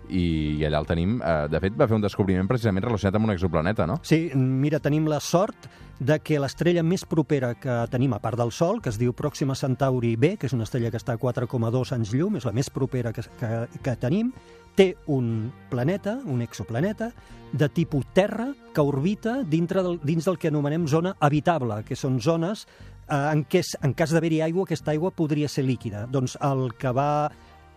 i, 0.09 0.27
i 0.59 0.67
allà 0.67 0.83
el 0.83 0.89
tenim. 0.89 1.19
Uh, 1.21 1.47
de 1.51 1.61
fet, 1.63 1.75
va 1.79 1.89
fer 1.89 1.99
un 1.99 2.05
descobriment 2.05 2.49
precisament 2.51 2.85
relacionat 2.85 3.19
amb 3.19 3.29
un 3.29 3.35
exoplaneta, 3.35 3.87
no? 3.89 3.99
Sí, 4.07 4.31
mira, 4.37 4.81
tenim 4.83 5.09
la 5.11 5.21
sort 5.21 5.69
de 5.99 6.19
que 6.21 6.41
l'estrella 6.41 6.85
més 6.85 7.07
propera 7.09 7.55
que 7.57 7.79
tenim, 7.93 8.13
a 8.13 8.21
part 8.21 8.37
del 8.39 8.53
Sol, 8.53 8.83
que 8.85 8.93
es 8.93 8.99
diu 9.01 9.15
Pròxima 9.17 9.57
Centauri 9.57 10.15
B, 10.21 10.35
que 10.37 10.51
és 10.51 10.57
una 10.57 10.67
estrella 10.69 10.91
que 10.93 11.01
està 11.01 11.17
a 11.17 11.21
4,2 11.21 11.95
anys 11.97 12.13
llum, 12.13 12.37
és 12.37 12.45
la 12.45 12.53
més 12.57 12.69
propera 12.71 13.15
que, 13.17 13.25
que, 13.41 13.53
que 13.83 13.97
tenim, 14.03 14.35
té 14.77 14.93
un 15.09 15.51
planeta, 15.71 16.19
un 16.29 16.43
exoplaneta, 16.45 17.11
de 17.53 17.69
tipus 17.73 18.05
Terra, 18.13 18.51
que 18.75 18.85
orbita 18.85 19.41
dintre 19.43 19.83
del, 19.83 20.01
dins 20.05 20.27
del 20.27 20.37
que 20.37 20.51
anomenem 20.53 20.85
zona 20.91 21.15
habitable, 21.21 21.81
que 21.89 21.97
són 21.97 22.21
zones 22.21 22.67
eh, 23.09 23.17
en 23.17 23.47
què, 23.49 23.63
en 23.87 23.95
cas 23.97 24.13
d'haver-hi 24.13 24.43
aigua, 24.45 24.67
aquesta 24.67 24.93
aigua 24.93 25.15
podria 25.17 25.49
ser 25.49 25.65
líquida. 25.65 26.05
Doncs 26.11 26.37
el 26.45 26.69
que 26.77 26.93
va 26.93 27.31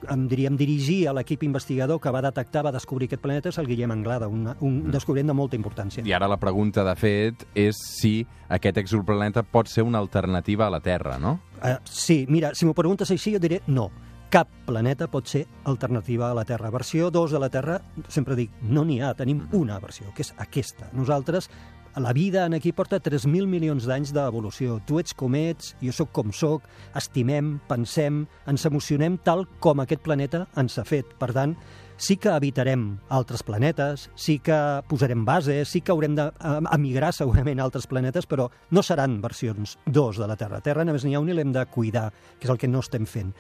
em 0.08 0.28
diríem, 0.32 0.56
dirigir 0.58 1.08
a 1.10 1.14
l'equip 1.18 1.44
investigador 1.44 2.00
que 2.02 2.12
va 2.14 2.22
detectar, 2.24 2.64
va 2.66 2.74
descobrir 2.76 3.10
aquest 3.10 3.24
planeta, 3.24 3.52
és 3.52 3.60
el 3.62 3.68
Guillem 3.68 3.92
Anglada, 3.92 4.30
un, 4.32 4.48
un 4.60 4.76
mm. 4.86 4.94
descobriment 4.96 5.34
de 5.34 5.38
molta 5.38 5.60
importància. 5.60 6.04
I 6.08 6.16
ara 6.16 6.30
la 6.32 6.40
pregunta, 6.40 6.86
de 6.88 6.96
fet, 7.00 7.48
és 7.58 7.80
si 8.00 8.14
aquest 8.50 8.80
exoplaneta 8.82 9.44
pot 9.44 9.72
ser 9.72 9.84
una 9.88 10.00
alternativa 10.00 10.68
a 10.68 10.74
la 10.74 10.82
Terra, 10.84 11.18
no? 11.20 11.40
Uh, 11.60 11.76
sí, 11.84 12.24
mira, 12.30 12.54
si 12.56 12.68
m'ho 12.68 12.78
preguntes 12.78 13.12
així, 13.12 13.36
jo 13.36 13.44
diré 13.44 13.62
no. 13.68 13.90
Cap 14.30 14.50
planeta 14.68 15.08
pot 15.10 15.26
ser 15.26 15.48
alternativa 15.66 16.28
a 16.30 16.36
la 16.38 16.46
Terra. 16.46 16.70
Versió 16.70 17.10
2 17.10 17.32
de 17.34 17.40
la 17.42 17.50
Terra, 17.50 17.80
sempre 18.08 18.38
dic, 18.38 18.54
no 18.62 18.84
n'hi 18.86 19.00
ha, 19.02 19.16
tenim 19.18 19.42
una 19.58 19.80
versió, 19.82 20.14
que 20.14 20.22
és 20.22 20.36
aquesta. 20.38 20.92
Nosaltres 20.94 21.50
la 22.00 22.14
vida 22.14 22.46
en 22.46 22.54
aquí 22.54 22.72
porta 22.72 23.02
3.000 23.02 23.48
milions 23.48 23.86
d'anys 23.88 24.14
d'evolució. 24.16 24.80
Tu 24.88 25.00
ets 25.02 25.14
com 25.18 25.36
ets, 25.36 25.74
jo 25.82 25.94
sóc 25.96 26.12
com 26.16 26.34
sóc, 26.36 26.66
estimem, 26.98 27.58
pensem, 27.70 28.24
ens 28.50 28.66
emocionem 28.70 29.20
tal 29.24 29.46
com 29.60 29.84
aquest 29.84 30.04
planeta 30.06 30.46
ens 30.60 30.80
ha 30.80 30.86
fet. 30.88 31.14
Per 31.20 31.32
tant, 31.36 31.56
sí 32.00 32.16
que 32.18 32.32
habitarem 32.32 32.86
altres 33.10 33.44
planetes, 33.44 34.10
sí 34.16 34.40
que 34.40 34.58
posarem 34.90 35.26
bases, 35.28 35.70
sí 35.70 35.82
que 35.82 35.92
haurem 35.92 36.16
d'emigrar 36.18 37.12
segurament 37.16 37.60
a 37.60 37.68
altres 37.68 37.90
planetes, 37.92 38.26
però 38.30 38.48
no 38.72 38.84
seran 38.84 39.20
versions 39.22 39.78
2 39.86 40.24
de 40.24 40.30
la 40.30 40.40
Terra. 40.40 40.64
Terra 40.64 40.88
només 40.88 41.06
n'hi 41.06 41.18
ha 41.18 41.24
un 41.24 41.30
i 41.30 41.36
l'hem 41.36 41.52
de 41.56 41.66
cuidar, 41.74 42.10
que 42.40 42.48
és 42.48 42.54
el 42.54 42.62
que 42.62 42.72
no 42.72 42.86
estem 42.86 43.06
fent 43.06 43.36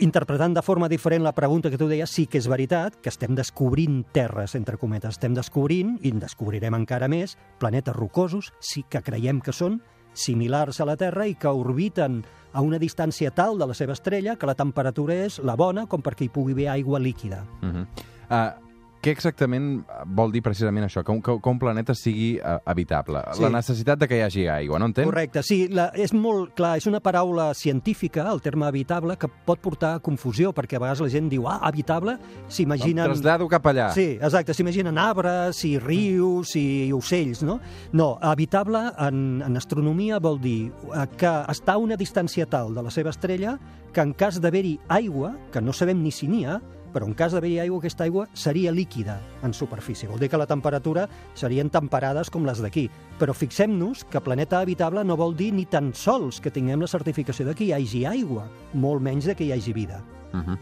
interpretant 0.00 0.54
de 0.54 0.62
forma 0.62 0.88
diferent 0.88 1.24
la 1.24 1.34
pregunta 1.34 1.70
que 1.70 1.78
tu 1.78 1.88
deies, 1.88 2.10
sí 2.10 2.26
que 2.26 2.38
és 2.38 2.48
veritat 2.48 3.00
que 3.02 3.10
estem 3.10 3.34
descobrint 3.34 4.04
terres, 4.12 4.54
entre 4.54 4.78
cometes. 4.78 5.16
Estem 5.16 5.34
descobrint, 5.34 5.96
i 6.02 6.12
en 6.14 6.20
descobrirem 6.22 6.74
encara 6.74 7.08
més, 7.08 7.36
planetes 7.58 7.96
rocosos, 7.96 8.52
sí 8.60 8.84
que 8.88 9.02
creiem 9.02 9.40
que 9.40 9.54
són 9.56 9.80
similars 10.16 10.80
a 10.80 10.86
la 10.88 10.96
Terra 10.96 11.26
i 11.28 11.34
que 11.36 11.48
orbiten 11.48 12.22
a 12.56 12.62
una 12.64 12.78
distància 12.80 13.30
tal 13.36 13.58
de 13.60 13.66
la 13.68 13.74
seva 13.76 13.92
estrella 13.92 14.36
que 14.36 14.48
la 14.48 14.56
temperatura 14.56 15.14
és 15.26 15.40
la 15.44 15.56
bona 15.60 15.84
com 15.86 16.00
perquè 16.02 16.24
hi 16.24 16.32
pugui 16.32 16.56
haver 16.56 16.70
aigua 16.72 16.98
líquida. 16.98 17.44
Uh 17.60 17.68
-huh. 17.68 17.86
uh, 18.30 18.65
què 19.06 19.14
exactament 19.14 19.84
vol 20.18 20.32
dir 20.34 20.42
precisament 20.42 20.88
això, 20.88 21.04
que 21.06 21.14
un, 21.14 21.20
que 21.22 21.50
un 21.50 21.60
planeta 21.62 21.94
sigui 21.94 22.36
uh, 22.40 22.58
habitable? 22.66 23.22
Sí. 23.36 23.44
La 23.44 23.52
necessitat 23.54 24.00
de 24.00 24.08
que 24.10 24.18
hi 24.18 24.24
hagi 24.24 24.46
aigua, 24.50 24.80
no 24.82 24.88
entenc? 24.90 25.06
Correcte, 25.06 25.44
sí, 25.46 25.60
la, 25.70 25.88
és 25.94 26.14
molt 26.16 26.56
clar, 26.58 26.74
és 26.80 26.88
una 26.90 26.98
paraula 27.04 27.52
científica, 27.54 28.26
el 28.32 28.42
terme 28.42 28.66
habitable, 28.66 29.14
que 29.20 29.30
pot 29.46 29.62
portar 29.62 29.94
a 29.96 30.02
confusió, 30.02 30.50
perquè 30.56 30.80
a 30.80 30.82
vegades 30.82 31.04
la 31.04 31.10
gent 31.12 31.30
diu, 31.30 31.46
ah, 31.50 31.60
habitable, 31.68 32.16
s'imaginen... 32.50 33.04
El 33.06 33.14
trasllado 33.14 33.48
cap 33.52 33.70
allà. 33.70 33.92
Sí, 33.94 34.08
exacte, 34.16 34.56
s'imaginen 34.56 34.98
arbres, 34.98 35.62
i 35.68 35.76
rius, 35.82 36.56
i 36.58 36.66
ocells, 36.96 37.44
no? 37.46 37.60
No, 37.94 38.12
habitable 38.26 38.88
en, 39.06 39.42
en 39.46 39.60
astronomia 39.60 40.18
vol 40.22 40.40
dir 40.42 40.58
eh, 40.66 41.06
que 41.18 41.34
està 41.54 41.76
a 41.76 41.82
una 41.82 41.98
distància 42.00 42.48
tal 42.50 42.74
de 42.74 42.82
la 42.82 42.94
seva 42.94 43.14
estrella 43.14 43.54
que 43.94 44.02
en 44.02 44.12
cas 44.18 44.40
d'haver-hi 44.42 44.74
aigua, 44.92 45.36
que 45.54 45.62
no 45.62 45.72
sabem 45.72 46.02
ni 46.02 46.10
si 46.12 46.26
n'hi 46.28 46.42
ha, 46.44 46.58
però 46.96 47.04
en 47.04 47.12
cas 47.12 47.34
d'haver-hi 47.36 47.58
aigua, 47.60 47.76
aquesta 47.82 48.06
aigua 48.06 48.24
seria 48.32 48.72
líquida 48.72 49.18
en 49.44 49.52
superfície. 49.52 50.08
Vol 50.08 50.22
dir 50.22 50.30
que 50.32 50.40
la 50.40 50.48
temperatura 50.48 51.04
serien 51.36 51.68
temperades 51.68 52.30
com 52.32 52.46
les 52.48 52.62
d'aquí. 52.64 52.86
Però 53.20 53.34
fixem-nos 53.36 54.06
que 54.08 54.22
planeta 54.24 54.62
habitable 54.64 55.04
no 55.04 55.18
vol 55.20 55.36
dir 55.36 55.50
ni 55.52 55.66
tan 55.68 55.92
sols 55.92 56.40
que 56.40 56.52
tinguem 56.54 56.80
la 56.80 56.88
certificació 56.88 57.44
de 57.50 57.54
que 57.58 57.66
hi 57.68 57.74
hagi 57.76 58.06
aigua, 58.08 58.46
molt 58.72 59.04
menys 59.04 59.28
de 59.28 59.36
que 59.36 59.44
hi 59.44 59.52
hagi 59.52 59.76
vida. 59.76 60.00
Uh 60.32 60.40
-huh. 60.40 60.56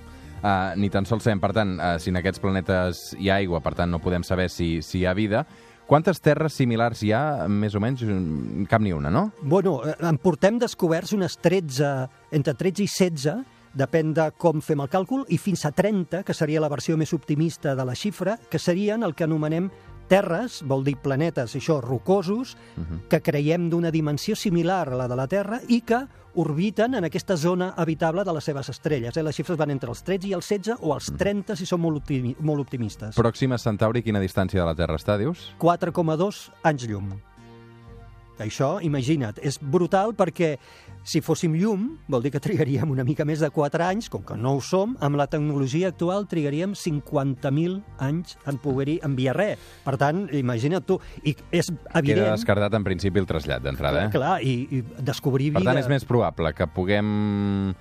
Uh, 0.44 0.76
ni 0.76 0.90
tan 0.90 1.06
sols 1.06 1.22
sabem, 1.22 1.40
per 1.40 1.52
tant, 1.52 1.78
uh, 1.78 1.98
si 1.98 2.10
en 2.10 2.16
aquests 2.16 2.40
planetes 2.40 3.16
hi 3.18 3.30
ha 3.30 3.36
aigua, 3.36 3.60
per 3.60 3.74
tant 3.74 3.90
no 3.90 3.98
podem 3.98 4.22
saber 4.22 4.50
si, 4.50 4.82
si 4.82 4.98
hi 4.98 5.06
ha 5.06 5.14
vida. 5.14 5.46
Quantes 5.86 6.20
terres 6.20 6.54
similars 6.54 7.02
hi 7.02 7.12
ha, 7.12 7.46
més 7.48 7.74
o 7.74 7.80
menys? 7.80 8.00
Cap 8.68 8.80
ni 8.80 8.92
una, 8.92 9.10
no? 9.10 9.32
Bueno, 9.42 9.82
eh, 9.84 9.94
en 10.00 10.16
portem 10.16 10.58
descoberts 10.58 11.12
unes 11.12 11.36
13, 11.36 12.08
entre 12.30 12.54
13 12.54 12.82
i 12.82 12.86
16, 12.86 13.44
depèn 13.74 14.14
de 14.14 14.30
com 14.38 14.62
fem 14.62 14.80
el 14.80 14.90
càlcul, 14.90 15.24
i 15.28 15.38
fins 15.38 15.64
a 15.66 15.72
30, 15.72 16.22
que 16.24 16.34
seria 16.34 16.62
la 16.62 16.70
versió 16.72 16.96
més 16.96 17.12
optimista 17.12 17.74
de 17.74 17.84
la 17.84 17.94
xifra, 17.94 18.38
que 18.50 18.58
serien 18.58 19.02
el 19.02 19.14
que 19.14 19.26
anomenem 19.26 19.70
terres, 20.08 20.60
vol 20.68 20.84
dir 20.84 20.96
planetes, 21.00 21.56
això, 21.56 21.80
rocosos, 21.80 22.56
uh 22.76 22.82
-huh. 22.82 23.08
que 23.08 23.22
creiem 23.22 23.70
d'una 23.70 23.90
dimensió 23.90 24.36
similar 24.36 24.88
a 24.88 24.96
la 24.96 25.08
de 25.08 25.16
la 25.16 25.26
Terra 25.26 25.60
i 25.68 25.80
que 25.80 26.06
orbiten 26.34 26.94
en 26.94 27.04
aquesta 27.04 27.36
zona 27.36 27.74
habitable 27.76 28.24
de 28.24 28.32
les 28.32 28.44
seves 28.44 28.68
estrelles. 28.68 29.16
Eh? 29.16 29.22
Les 29.22 29.36
xifres 29.36 29.58
van 29.58 29.70
entre 29.70 29.88
els 29.88 30.02
13 30.02 30.28
i 30.28 30.32
els 30.32 30.48
16 30.48 30.78
o 30.80 30.94
els 30.94 31.12
30 31.16 31.56
si 31.56 31.66
són 31.66 31.80
molt, 31.80 31.96
optimi 31.96 32.36
molt 32.40 32.60
optimistes. 32.60 33.16
Pròxima 33.16 33.58
Centauri, 33.58 34.02
quina 34.02 34.20
distància 34.20 34.60
de 34.60 34.66
la 34.66 34.74
Terra 34.74 34.96
està, 34.96 35.16
dius? 35.16 35.54
4,2 35.58 36.50
anys 36.62 36.88
llum. 36.88 37.33
Això, 38.42 38.78
imagina't, 38.82 39.38
és 39.46 39.60
brutal 39.62 40.14
perquè 40.18 40.56
si 41.04 41.20
fóssim 41.20 41.52
llum, 41.54 41.84
vol 42.10 42.24
dir 42.24 42.32
que 42.32 42.40
trigaríem 42.42 42.90
una 42.90 43.04
mica 43.04 43.26
més 43.28 43.42
de 43.44 43.50
4 43.52 43.84
anys, 43.86 44.08
com 44.10 44.24
que 44.26 44.36
no 44.40 44.56
ho 44.56 44.62
som, 44.64 44.96
amb 45.04 45.20
la 45.20 45.28
tecnologia 45.30 45.92
actual 45.92 46.24
trigaríem 46.26 46.72
50.000 46.74 47.76
anys 48.02 48.38
en 48.48 48.58
poder-hi 48.62 48.98
enviar 49.06 49.36
res. 49.36 49.72
Per 49.84 49.96
tant, 50.00 50.24
imagina't 50.34 50.86
tu, 50.88 50.98
i 51.22 51.36
és 51.52 51.70
evident... 51.92 52.24
Queda 52.24 52.36
descartat 52.38 52.78
en 52.80 52.86
principi 52.86 53.20
el 53.22 53.28
trasllat 53.28 53.62
d'entrada, 53.62 54.06
eh? 54.06 54.12
Clar, 54.14 54.38
i, 54.42 54.56
i 54.72 54.84
descobrir 55.04 55.52
vida... 55.52 55.60
Per 55.60 55.68
tant, 55.70 55.82
és 55.84 55.90
més 55.92 56.08
probable 56.08 56.54
que 56.56 56.66
puguem 56.72 57.74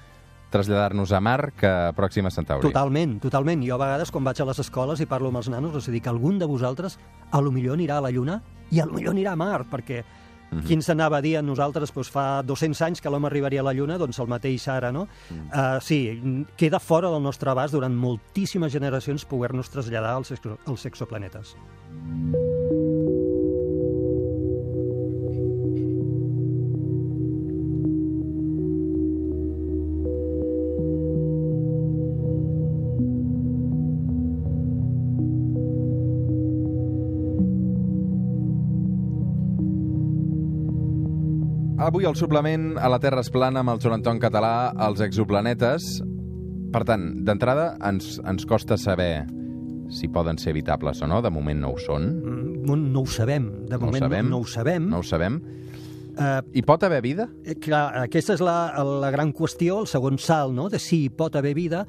traslladar-nos 0.54 1.12
a 1.16 1.20
Mar 1.24 1.54
que 1.58 1.70
a 1.70 1.94
Pròxima 1.98 2.30
Centauri. 2.30 2.68
Totalment, 2.68 3.18
totalment. 3.24 3.64
Jo 3.66 3.80
a 3.80 3.82
vegades 3.82 4.12
quan 4.14 4.28
vaig 4.28 4.44
a 4.44 4.46
les 4.52 4.60
escoles 4.62 5.02
i 5.02 5.08
parlo 5.10 5.32
amb 5.32 5.42
els 5.42 5.50
nanos, 5.50 5.74
els 5.80 5.90
dic 5.90 6.06
que 6.06 6.12
algun 6.12 6.38
de 6.38 6.46
vosaltres 6.50 7.00
a 7.32 7.42
lo 7.42 7.56
millor 7.56 7.80
anirà 7.80 7.98
a 7.98 8.06
la 8.06 8.12
Lluna 8.14 8.38
i 8.70 8.84
a 8.84 8.86
lo 8.86 8.94
millor 9.00 9.16
anirà 9.16 9.34
a 9.34 9.40
Mar, 9.40 9.64
perquè 9.72 10.04
Mm 10.54 10.60
-hmm. 10.60 10.68
Qui 10.68 10.74
ens 10.74 10.90
anava 10.90 11.18
a 11.18 11.22
dir 11.22 11.38
a 11.38 11.42
nosaltres 11.42 11.92
doncs, 11.94 12.10
fa 12.10 12.42
200 12.44 12.82
anys 12.82 13.02
que 13.02 13.10
l'home 13.10 13.28
arribaria 13.28 13.62
a 13.62 13.64
la 13.64 13.74
Lluna? 13.74 13.98
Doncs 13.98 14.20
el 14.20 14.28
mateix 14.28 14.68
ara, 14.68 14.92
no? 14.92 15.08
Mm 15.30 15.38
-hmm. 15.38 15.78
uh, 15.78 15.82
sí, 15.82 16.46
queda 16.56 16.80
fora 16.80 17.10
del 17.10 17.22
nostre 17.22 17.50
abast 17.50 17.74
durant 17.74 17.96
moltíssimes 17.96 18.72
generacions 18.72 19.26
poder-nos 19.26 19.70
traslladar 19.70 20.16
als, 20.16 20.34
als 20.66 20.86
exoplanetes. 20.86 21.56
Mm 21.92 22.34
-hmm. 22.34 22.43
Avui 41.94 42.08
el 42.10 42.16
suplement 42.18 42.72
a 42.82 42.88
la 42.90 42.98
Terra 42.98 43.22
es 43.22 43.28
plana 43.30 43.62
amb 43.62 43.70
el 43.70 43.78
Joan 43.78 44.00
Anton 44.00 44.18
Català, 44.18 44.72
els 44.82 44.98
exoplanetes. 45.06 46.00
Per 46.74 46.80
tant, 46.90 47.04
d'entrada, 47.22 47.68
ens, 47.86 48.16
ens 48.26 48.48
costa 48.50 48.80
saber 48.82 49.28
si 49.94 50.10
poden 50.10 50.40
ser 50.42 50.56
habitables 50.56 51.04
o 51.06 51.10
no. 51.12 51.20
De 51.22 51.30
moment 51.30 51.62
no 51.62 51.76
ho 51.76 51.78
són. 51.78 52.08
Mm, 52.18 52.80
no 52.96 53.04
ho 53.04 53.06
sabem. 53.06 53.46
De 53.70 53.78
no 53.78 53.84
moment 53.86 54.02
ho 54.02 54.08
sabem. 54.08 54.26
no, 54.26 54.34
no 54.34 54.42
ho 54.42 54.50
sabem. 54.50 54.88
No 54.90 55.04
ho 55.04 55.06
sabem. 55.06 55.38
Eh, 56.14 56.42
I 56.60 56.62
pot 56.62 56.84
haver 56.84 57.02
vida? 57.02 57.28
Eh, 57.46 57.56
Clar, 57.62 57.88
aquesta 58.04 58.36
és 58.38 58.42
la, 58.44 58.74
la 59.02 59.10
gran 59.14 59.34
qüestió, 59.34 59.80
el 59.82 59.90
segon 59.90 60.20
salt, 60.22 60.54
no?, 60.54 60.70
de 60.70 60.82
si 60.82 61.06
hi 61.06 61.10
pot 61.10 61.36
haver 61.36 61.56
vida. 61.58 61.84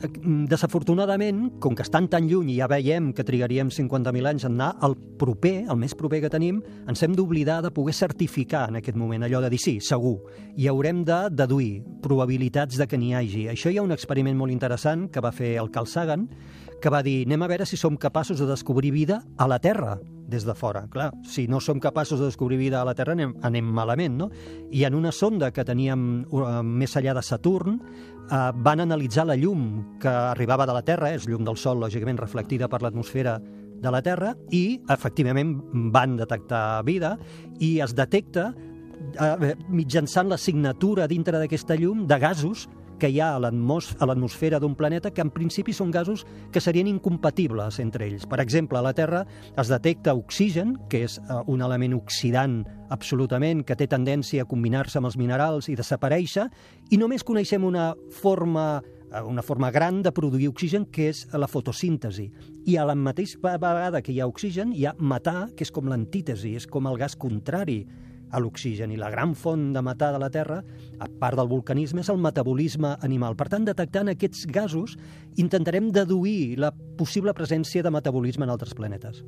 Eh, 0.00 0.08
mm, 0.08 0.44
Desafortunadament, 0.50 1.58
com 1.60 1.74
que 1.76 1.84
estan 1.86 2.08
tan 2.12 2.28
lluny 2.28 2.52
i 2.52 2.58
ja 2.58 2.68
veiem 2.68 3.10
que 3.16 3.24
trigaríem 3.24 3.72
50.000 3.72 4.28
anys 4.32 4.46
en 4.48 4.58
anar, 4.58 4.74
el 4.84 4.96
proper, 5.20 5.66
el 5.72 5.80
més 5.80 5.96
proper 5.96 6.20
que 6.24 6.32
tenim, 6.32 6.60
ens 6.88 7.02
hem 7.04 7.16
d'oblidar 7.16 7.60
de 7.64 7.72
poder 7.72 7.96
certificar 7.96 8.66
en 8.68 8.80
aquest 8.80 9.00
moment 9.00 9.24
allò 9.24 9.40
de 9.44 9.52
dir 9.52 9.60
sí, 9.60 9.78
segur, 9.80 10.18
i 10.56 10.68
haurem 10.68 11.04
de 11.08 11.22
deduir 11.32 11.82
probabilitats 12.04 12.80
de 12.80 12.88
que 12.88 13.00
n'hi 13.00 13.14
hagi. 13.16 13.46
Això 13.52 13.72
hi 13.72 13.80
ha 13.80 13.86
un 13.86 13.96
experiment 13.96 14.36
molt 14.36 14.52
interessant 14.52 15.08
que 15.08 15.24
va 15.24 15.32
fer 15.32 15.56
el 15.60 15.72
Carl 15.72 15.88
Sagan, 15.88 16.28
que 16.80 16.90
va 16.92 17.02
dir 17.04 17.24
anem 17.26 17.44
a 17.44 17.48
veure 17.50 17.66
si 17.68 17.76
som 17.76 17.96
capaços 18.00 18.40
de 18.40 18.48
descobrir 18.48 18.90
vida 18.94 19.20
a 19.38 19.46
la 19.48 19.60
Terra 19.60 19.98
des 20.30 20.46
de 20.46 20.54
fora. 20.54 20.86
Clar, 20.88 21.10
si 21.26 21.46
no 21.48 21.60
som 21.60 21.80
capaços 21.80 22.20
de 22.20 22.30
descobrir 22.30 22.56
vida 22.58 22.80
a 22.80 22.84
la 22.86 22.94
Terra 22.94 23.12
anem, 23.12 23.34
anem 23.42 23.66
malament, 23.66 24.16
no? 24.16 24.30
I 24.70 24.84
en 24.86 24.94
una 24.94 25.12
sonda 25.12 25.50
que 25.52 25.66
teníem 25.66 26.24
uh, 26.30 26.62
més 26.62 26.94
enllà 26.96 27.16
de 27.18 27.24
Saturn 27.26 27.80
uh, 27.80 28.52
van 28.54 28.80
analitzar 28.86 29.26
la 29.26 29.36
llum 29.36 29.98
que 30.00 30.08
arribava 30.08 30.66
de 30.70 30.76
la 30.78 30.84
Terra, 30.86 31.12
és 31.12 31.26
llum 31.28 31.44
del 31.44 31.58
Sol, 31.58 31.82
lògicament 31.82 32.22
reflectida 32.22 32.70
per 32.70 32.80
l'atmosfera 32.82 33.36
de 33.80 33.90
la 33.90 34.02
Terra, 34.06 34.34
i 34.54 34.80
efectivament 34.88 35.56
van 35.92 36.16
detectar 36.20 36.82
vida 36.86 37.16
i 37.58 37.78
es 37.82 37.94
detecta 37.96 38.52
eh, 39.18 39.54
mitjançant 39.68 40.28
la 40.30 40.38
signatura 40.38 41.08
dintre 41.10 41.40
d'aquesta 41.40 41.76
llum 41.80 42.06
de 42.06 42.18
gasos 42.20 42.68
que 43.00 43.08
hi 43.10 43.18
ha 43.18 43.32
a 43.34 43.40
l'atmos- 43.40 43.96
a 43.98 44.06
l'atmosfera 44.06 44.60
d'un 44.60 44.76
planeta 44.76 45.10
que 45.10 45.24
en 45.24 45.32
principi 45.32 45.72
són 45.72 45.90
gasos 45.90 46.26
que 46.52 46.60
serien 46.60 46.86
incompatibles 46.86 47.80
entre 47.80 48.06
ells. 48.06 48.26
Per 48.28 48.38
exemple, 48.44 48.78
a 48.78 48.84
la 48.84 48.92
Terra 48.94 49.24
es 49.56 49.72
detecta 49.72 50.14
oxigen, 50.14 50.76
que 50.92 51.02
és 51.08 51.16
eh, 51.18 51.40
un 51.46 51.64
element 51.64 51.96
oxidant 51.96 52.60
absolutament, 52.90 53.64
que 53.64 53.76
té 53.78 53.88
tendència 53.88 54.44
a 54.44 54.48
combinar-se 54.50 55.00
amb 55.00 55.08
els 55.08 55.16
minerals 55.16 55.70
i 55.72 55.76
desaparèixer, 55.78 56.46
i 56.90 57.00
només 57.00 57.24
coneixem 57.24 57.64
una 57.64 57.94
forma 58.20 58.82
eh, 59.10 59.22
una 59.24 59.42
forma 59.42 59.72
gran 59.72 60.02
de 60.02 60.12
produir 60.12 60.50
oxigen, 60.52 60.84
que 60.86 61.08
és 61.08 61.26
la 61.32 61.48
fotosíntesi. 61.48 62.28
I 62.66 62.76
a 62.76 62.84
la 62.84 62.94
mateixa 62.94 63.40
vegada 63.40 64.02
que 64.02 64.12
hi 64.12 64.20
ha 64.20 64.28
oxigen, 64.28 64.74
hi 64.76 64.86
ha 64.86 64.94
metà, 65.00 65.48
que 65.56 65.64
és 65.64 65.72
com 65.72 65.88
l'antítesi, 65.88 66.54
és 66.54 66.68
com 66.68 66.86
el 66.86 67.00
gas 67.00 67.16
contrari 67.16 67.86
a 68.30 68.40
l'oxigen. 68.40 68.92
I 68.94 68.98
la 69.00 69.10
gran 69.10 69.34
font 69.34 69.70
de 69.74 69.82
metà 69.84 70.12
de 70.14 70.22
la 70.22 70.30
Terra, 70.30 70.60
a 70.98 71.10
part 71.20 71.38
del 71.40 71.50
vulcanisme, 71.50 72.04
és 72.04 72.10
el 72.12 72.20
metabolisme 72.22 72.96
animal. 73.06 73.36
Per 73.36 73.48
tant, 73.52 73.66
detectant 73.66 74.12
aquests 74.12 74.46
gasos, 74.50 74.96
intentarem 75.36 75.90
deduir 75.94 76.58
la 76.62 76.72
possible 76.72 77.34
presència 77.36 77.82
de 77.82 77.94
metabolisme 77.94 78.46
en 78.46 78.54
altres 78.56 78.76
planetes. 78.78 79.24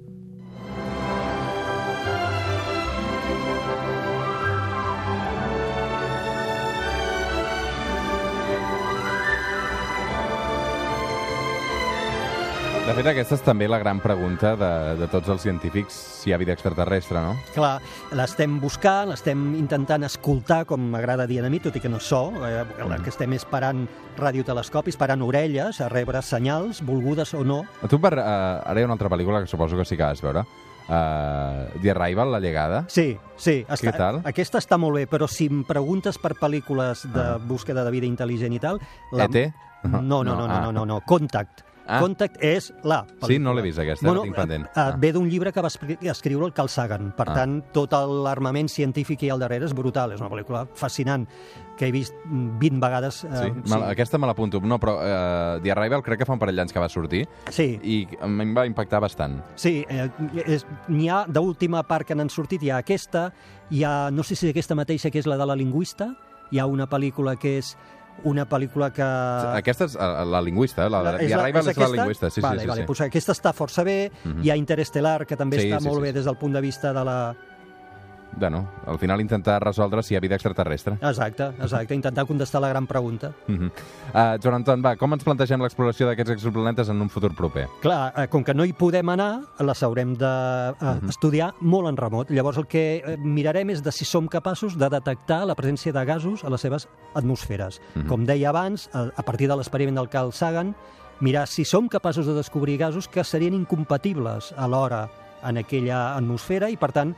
De 12.83 12.93
fet, 12.99 13.07
aquesta 13.07 13.37
és 13.39 13.43
també 13.47 13.69
la 13.71 13.79
gran 13.79 14.01
pregunta 14.03 14.57
de, 14.59 14.69
de 14.99 15.07
tots 15.09 15.31
els 15.31 15.45
científics, 15.45 15.95
si 16.19 16.29
hi 16.29 16.33
ha 16.35 16.39
vida 16.41 16.51
extraterrestre, 16.57 17.21
no? 17.23 17.37
Clar, 17.55 17.77
l'estem 18.19 18.57
buscant, 18.61 19.13
l'estem 19.13 19.45
intentant 19.55 20.03
escoltar, 20.09 20.65
com 20.69 20.83
m'agrada 20.91 21.29
dir 21.31 21.39
a 21.41 21.51
mi, 21.53 21.61
tot 21.63 21.79
i 21.79 21.83
que 21.85 21.89
no 21.89 22.01
so, 22.03 22.25
eh, 22.43 22.65
la 22.91 22.99
que 22.99 23.13
estem 23.15 23.37
esperant 23.39 23.85
radiotelescopis, 24.19 24.97
esperant 24.99 25.23
orelles, 25.23 25.79
a 25.81 25.89
rebre 25.95 26.21
senyals, 26.27 26.83
volgudes 26.85 27.33
o 27.39 27.47
no. 27.47 27.63
A 27.87 27.89
tu, 27.89 28.03
per, 28.03 28.17
uh, 28.19 28.27
ara 28.67 28.83
hi 28.83 28.85
ha 28.85 28.91
una 28.91 28.99
altra 28.99 29.13
pel·lícula 29.15 29.45
que 29.47 29.53
suposo 29.55 29.79
que 29.79 29.87
sí 29.87 29.97
que 29.97 30.03
vas 30.03 30.21
veure, 30.27 30.43
uh, 30.43 31.81
The 31.81 31.95
Arrival, 31.95 32.35
La 32.35 32.43
llegada. 32.43 32.85
Sí, 32.91 33.13
sí. 33.39 33.61
Què 33.79 33.95
tal? 33.97 34.25
Aquesta 34.27 34.59
està 34.59 34.77
molt 34.77 34.99
bé, 34.99 35.07
però 35.09 35.31
si 35.31 35.47
em 35.49 35.63
preguntes 35.65 36.19
per 36.19 36.35
pel·lícules 36.35 37.07
de 37.15 37.29
Ah. 37.31 37.37
búsqueda 37.39 37.87
de 37.87 37.95
vida 37.95 38.11
intel·ligent 38.11 38.59
i 38.59 38.59
tal... 38.59 38.83
E.T.? 39.15 39.53
No, 39.87 40.03
no, 40.03 40.25
no, 40.27 40.35
no, 40.35 40.49
ah. 40.51 40.65
no, 40.67 40.73
no, 40.73 40.85
no. 40.85 41.01
Contact. 41.07 41.71
Ah. 41.87 41.99
Contact 42.01 42.37
és 42.43 42.73
la 42.85 43.03
pel·lícula. 43.05 43.27
Sí, 43.29 43.39
no 43.39 43.53
l'he 43.55 43.63
vist, 43.63 43.79
aquesta, 43.79 44.13
la 44.13 44.23
tinc 44.23 44.37
pendent. 44.37 44.65
eh, 44.67 44.71
Ah. 44.77 44.95
Ve 44.99 45.13
d'un 45.13 45.29
llibre 45.29 45.53
que 45.53 45.61
va 45.61 45.69
escri- 45.69 45.99
escriure 46.01 46.47
el 46.47 46.53
Carl 46.53 46.69
Sagan. 46.69 47.13
Per 47.17 47.29
Ah. 47.29 47.35
tant, 47.35 47.65
tot 47.73 47.93
l'armament 47.93 48.69
científic 48.69 49.19
que 49.19 49.27
hi 49.27 49.31
ha 49.31 49.35
al 49.35 49.41
darrere 49.41 49.65
és 49.67 49.75
brutal. 49.75 50.13
És 50.13 50.21
una 50.21 50.31
pel·lícula 50.31 50.67
fascinant 50.75 51.27
que 51.77 51.87
he 51.89 51.93
vist 51.93 52.15
mm, 52.25 52.59
20 52.59 52.81
vegades. 52.81 53.15
Sí? 53.15 53.27
Eh, 53.33 53.53
Me, 53.67 53.85
aquesta 53.91 54.19
me 54.19 54.27
l'apunto. 54.27 54.61
No, 54.61 54.79
però 54.79 54.97
uh, 54.99 55.61
The 55.63 55.73
Arrival 55.73 56.03
crec 56.03 56.19
que 56.21 56.25
fa 56.27 56.33
un 56.35 56.39
parell 56.39 56.57
d'anys 56.57 56.73
que 56.73 56.79
va 56.79 56.89
sortir 56.89 57.27
sí, 57.51 57.81
i 57.83 58.07
em 58.21 58.55
va 58.57 58.67
impactar 58.67 59.01
bastant. 59.01 59.43
Sí, 59.57 59.85
eh, 59.89 60.09
n'hi 60.89 61.09
ha 61.09 61.25
d'última 61.27 61.83
part 61.89 62.07
que 62.07 62.15
n'han 62.15 62.31
sortit, 62.31 62.63
hi 62.63 62.71
ha 62.71 62.79
aquesta, 62.79 63.33
hi 63.71 63.83
ha, 63.85 64.11
no 64.11 64.23
sé 64.23 64.37
si 64.37 64.49
aquesta 64.51 64.75
mateixa 64.75 65.11
que 65.11 65.19
és 65.19 65.27
la 65.27 65.37
de 65.37 65.47
la 65.47 65.57
lingüista, 65.57 66.15
hi 66.53 66.59
ha 66.59 66.67
una 66.67 66.87
pel·lícula 66.89 67.37
que 67.39 67.59
és 67.59 67.77
una 68.25 68.45
pel·lícula 68.49 68.93
que... 68.93 69.03
Aquesta 69.59 69.85
és 69.89 69.95
uh, 69.97 70.23
la 70.29 70.41
lingüista, 70.41 70.89
la, 70.89 71.03
la, 71.03 71.11
Ah. 71.17 71.23
és 71.23 71.29
The 71.33 71.35
Arrival 71.41 71.69
és, 71.69 71.77
la 71.79 71.89
lingüista. 71.89 72.31
Sí, 72.31 72.41
vale, 72.41 72.61
sí, 72.61 72.63
sí. 72.63 72.69
vale, 72.69 72.81
sí. 72.83 72.87
Pues 72.87 73.01
aquesta 73.01 73.33
està 73.33 73.53
força 73.53 73.83
bé, 73.85 74.11
Mhm. 74.25 74.43
hi 74.45 74.51
ha 74.51 74.57
Interestelar, 74.57 75.27
que 75.27 75.37
també 75.37 75.59
Sí, 75.61 75.69
està 75.71 75.81
sí, 75.81 75.89
molt 75.89 75.97
sí, 75.99 76.03
bé 76.03 76.09
sí. 76.09 76.15
des 76.15 76.25
del 76.25 76.37
punt 76.37 76.53
de 76.55 76.61
vista 76.61 76.93
de 76.93 77.05
la... 77.05 77.35
Bueno, 78.35 78.67
al 78.87 78.99
final 78.99 79.21
intentar 79.21 79.63
resoldre 79.63 80.03
si 80.03 80.15
hi 80.15 80.17
ha 80.17 80.21
vida 80.21 80.35
extraterrestre. 80.37 80.95
Exacte, 81.01 81.51
exacte, 81.61 81.95
intentar 81.95 82.27
contestar 82.27 82.61
la 82.63 82.69
gran 82.69 82.87
pregunta. 82.87 83.33
Uh 83.49 83.55
-huh. 83.55 83.67
uh, 83.67 84.39
Joan 84.43 84.55
Anton, 84.55 84.83
va, 84.85 84.97
com 84.97 85.13
ens 85.13 85.23
plantegem 85.25 85.61
l'exploració 85.61 86.07
d'aquests 86.07 86.31
exoplanetes 86.33 86.89
en 86.89 87.01
un 87.01 87.09
futur 87.11 87.35
proper? 87.35 87.69
Clar, 87.81 88.13
eh, 88.17 88.29
com 88.29 88.43
que 88.43 88.55
no 88.55 88.65
hi 88.65 88.73
podem 88.73 89.09
anar, 89.09 89.43
les 89.61 89.83
haurem 89.83 90.17
d'estudiar 90.17 91.51
uh 91.51 91.55
-huh. 91.55 91.61
molt 91.61 91.89
en 91.89 91.97
remot. 91.97 92.31
Llavors 92.31 92.59
el 92.59 92.67
que 92.67 93.03
eh, 93.05 93.17
mirarem 93.19 93.71
és 93.71 93.83
de 93.83 93.93
si 93.93 94.05
som 94.05 94.27
capaços 94.29 94.77
de 94.79 94.89
detectar 94.89 95.47
la 95.47 95.55
presència 95.55 95.93
de 95.93 96.05
gasos 96.05 96.45
a 96.45 96.51
les 96.51 96.61
seves 96.61 96.89
atmosferes. 97.15 97.79
Uh 97.79 97.99
Mhm. 97.99 98.05
-huh. 98.05 98.09
Com 98.09 98.25
deia 98.25 98.49
abans, 98.49 98.89
a, 98.93 99.11
a 99.17 99.23
partir 99.23 99.49
de 99.49 99.57
l'experiment 99.57 99.97
del 99.97 100.09
Carl 100.09 100.33
Sagan, 100.33 100.75
mirar 101.21 101.47
si 101.47 101.65
som 101.65 101.89
capaços 101.89 102.27
de 102.27 102.35
descobrir 102.35 102.79
gasos 102.79 103.09
que 103.09 103.23
serien 103.25 103.55
incompatibles 103.55 104.53
alhora 104.57 105.09
en 105.45 105.57
aquella 105.59 106.17
atmosfera 106.17 106.71
i, 106.71 106.77
per 106.77 106.93
tant, 106.93 107.15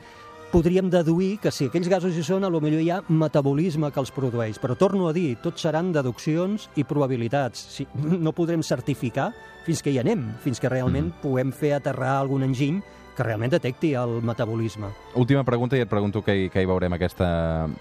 podríem 0.55 0.87
deduir 0.87 1.35
que 1.43 1.51
si 1.51 1.65
aquells 1.67 1.89
gasos 1.91 2.15
hi 2.15 2.21
són, 2.23 2.45
a 2.47 2.49
lo 2.51 2.61
millor 2.63 2.79
hi 2.79 2.87
ha 2.93 3.01
metabolisme 3.11 3.89
que 3.91 3.99
els 3.99 4.11
produeix. 4.15 4.55
Però 4.63 4.77
torno 4.79 5.09
a 5.09 5.13
dir, 5.15 5.33
tot 5.43 5.59
seran 5.59 5.89
deduccions 5.91 6.69
i 6.79 6.85
probabilitats. 6.87 7.65
Si, 7.73 7.85
no 7.99 8.31
podrem 8.31 8.63
certificar 8.63 9.33
fins 9.65 9.83
que 9.83 9.91
hi 9.91 9.99
anem, 9.99 10.23
fins 10.45 10.61
que 10.63 10.71
realment 10.71 11.09
puguem 11.19 11.51
fer 11.51 11.73
aterrar 11.75 12.13
algun 12.21 12.47
enginy 12.47 12.79
que 13.17 13.25
realment 13.27 13.51
detecti 13.51 13.91
el 13.99 14.21
metabolisme. 14.23 14.93
Última 15.19 15.43
pregunta 15.43 15.75
i 15.75 15.83
et 15.83 15.91
pregunto 15.91 16.23
què 16.23 16.37
hi, 16.37 16.47
què 16.53 16.63
hi 16.63 16.71
veurem 16.71 16.95
aquesta, 16.95 17.27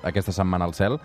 aquesta 0.02 0.34
setmana 0.34 0.66
al 0.66 0.74
cel. 0.74 0.98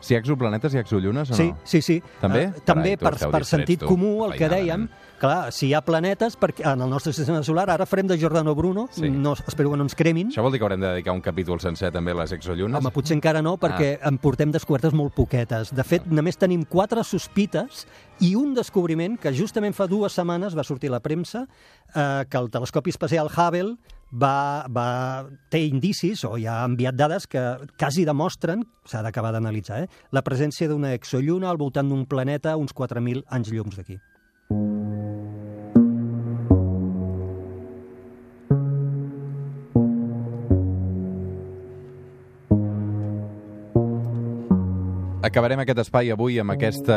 Si 0.00 0.12
hi 0.14 0.16
ha 0.16 0.20
exoplanetes, 0.20 0.72
hi 0.74 0.78
ha 0.78 0.80
exollunes 0.84 1.30
o 1.30 1.34
Sí, 1.34 1.48
no? 1.48 1.58
sí, 1.64 1.80
sí. 1.82 2.02
També? 2.20 2.42
Eh, 2.44 2.60
també 2.64 2.96
Carai, 2.96 2.96
per, 2.96 3.10
per 3.10 3.40
distrets, 3.40 3.48
sentit 3.48 3.80
tu, 3.80 3.86
comú, 3.86 4.24
el 4.26 4.34
que 4.38 4.48
dèiem, 4.48 4.88
clar, 5.18 5.50
si 5.52 5.68
hi 5.68 5.74
ha 5.74 5.80
planetes, 5.82 6.36
perquè 6.38 6.62
en 6.72 6.80
el 6.84 6.90
nostre 6.90 7.12
sistema 7.12 7.42
solar, 7.42 7.68
ara 7.70 7.86
farem 7.86 8.06
de 8.06 8.18
Giordano 8.18 8.54
Bruno, 8.54 8.88
Sí. 8.92 9.08
no, 9.10 9.32
espero 9.48 9.70
que 9.70 9.76
no 9.78 9.82
ens 9.84 9.94
cremin, 9.96 10.28
Això 10.30 10.42
vol 10.42 10.52
dir 10.52 10.58
que 10.60 10.64
haurem 10.64 10.80
de 10.80 10.86
dedicar 10.88 11.12
un 11.16 11.20
capítol 11.22 11.58
sencer 11.60 11.90
també 11.90 12.12
a 12.12 12.14
les 12.14 12.32
exollunes? 12.32 12.78
Home, 12.78 12.90
potser 12.92 13.16
encara 13.16 13.42
no, 13.42 13.56
perquè 13.58 13.98
Ah. 14.02 14.08
en 14.08 14.18
portem 14.18 14.52
descobertes 14.52 14.92
molt 14.92 15.14
poquetes. 15.14 15.74
De 15.74 15.82
fet, 15.82 16.06
només 16.06 16.36
tenim 16.36 16.64
quatre 16.64 17.02
sospites 17.02 17.86
i 18.20 18.34
un 18.36 18.54
descobriment 18.54 19.18
que 19.18 19.32
justament 19.32 19.74
fa 19.74 19.86
dues 19.88 20.12
setmanes 20.12 20.54
va 20.56 20.62
sortir 20.62 20.88
a 20.90 20.92
la 20.92 21.00
premsa, 21.00 21.46
eh, 21.94 22.24
que 22.28 22.36
el 22.38 22.50
telescopi 22.50 22.90
espacial 22.90 23.26
Hubble 23.34 23.76
va, 24.10 24.66
va, 24.70 24.88
té 25.50 25.62
indicis, 25.66 26.24
o 26.24 26.36
ja 26.40 26.60
ha 26.60 26.68
enviat 26.68 26.96
dades, 26.96 27.26
que 27.26 27.42
quasi 27.78 28.06
demostren, 28.06 28.64
s'ha 28.86 29.02
d'acabar 29.02 29.32
d'analitzar, 29.34 29.84
eh, 29.84 29.88
la 30.12 30.22
presència 30.22 30.68
d'una 30.70 30.94
exolluna 30.94 31.50
al 31.50 31.60
voltant 31.60 31.88
d'un 31.90 32.06
planeta 32.06 32.54
a 32.54 32.60
uns 32.60 32.74
4.000 32.74 33.26
anys 33.30 33.52
llums 33.52 33.76
d'aquí. 33.76 33.98
Acabarem 45.26 45.58
aquest 45.58 45.80
espai 45.82 46.12
avui 46.14 46.38
amb 46.38 46.54
aquesta 46.54 46.96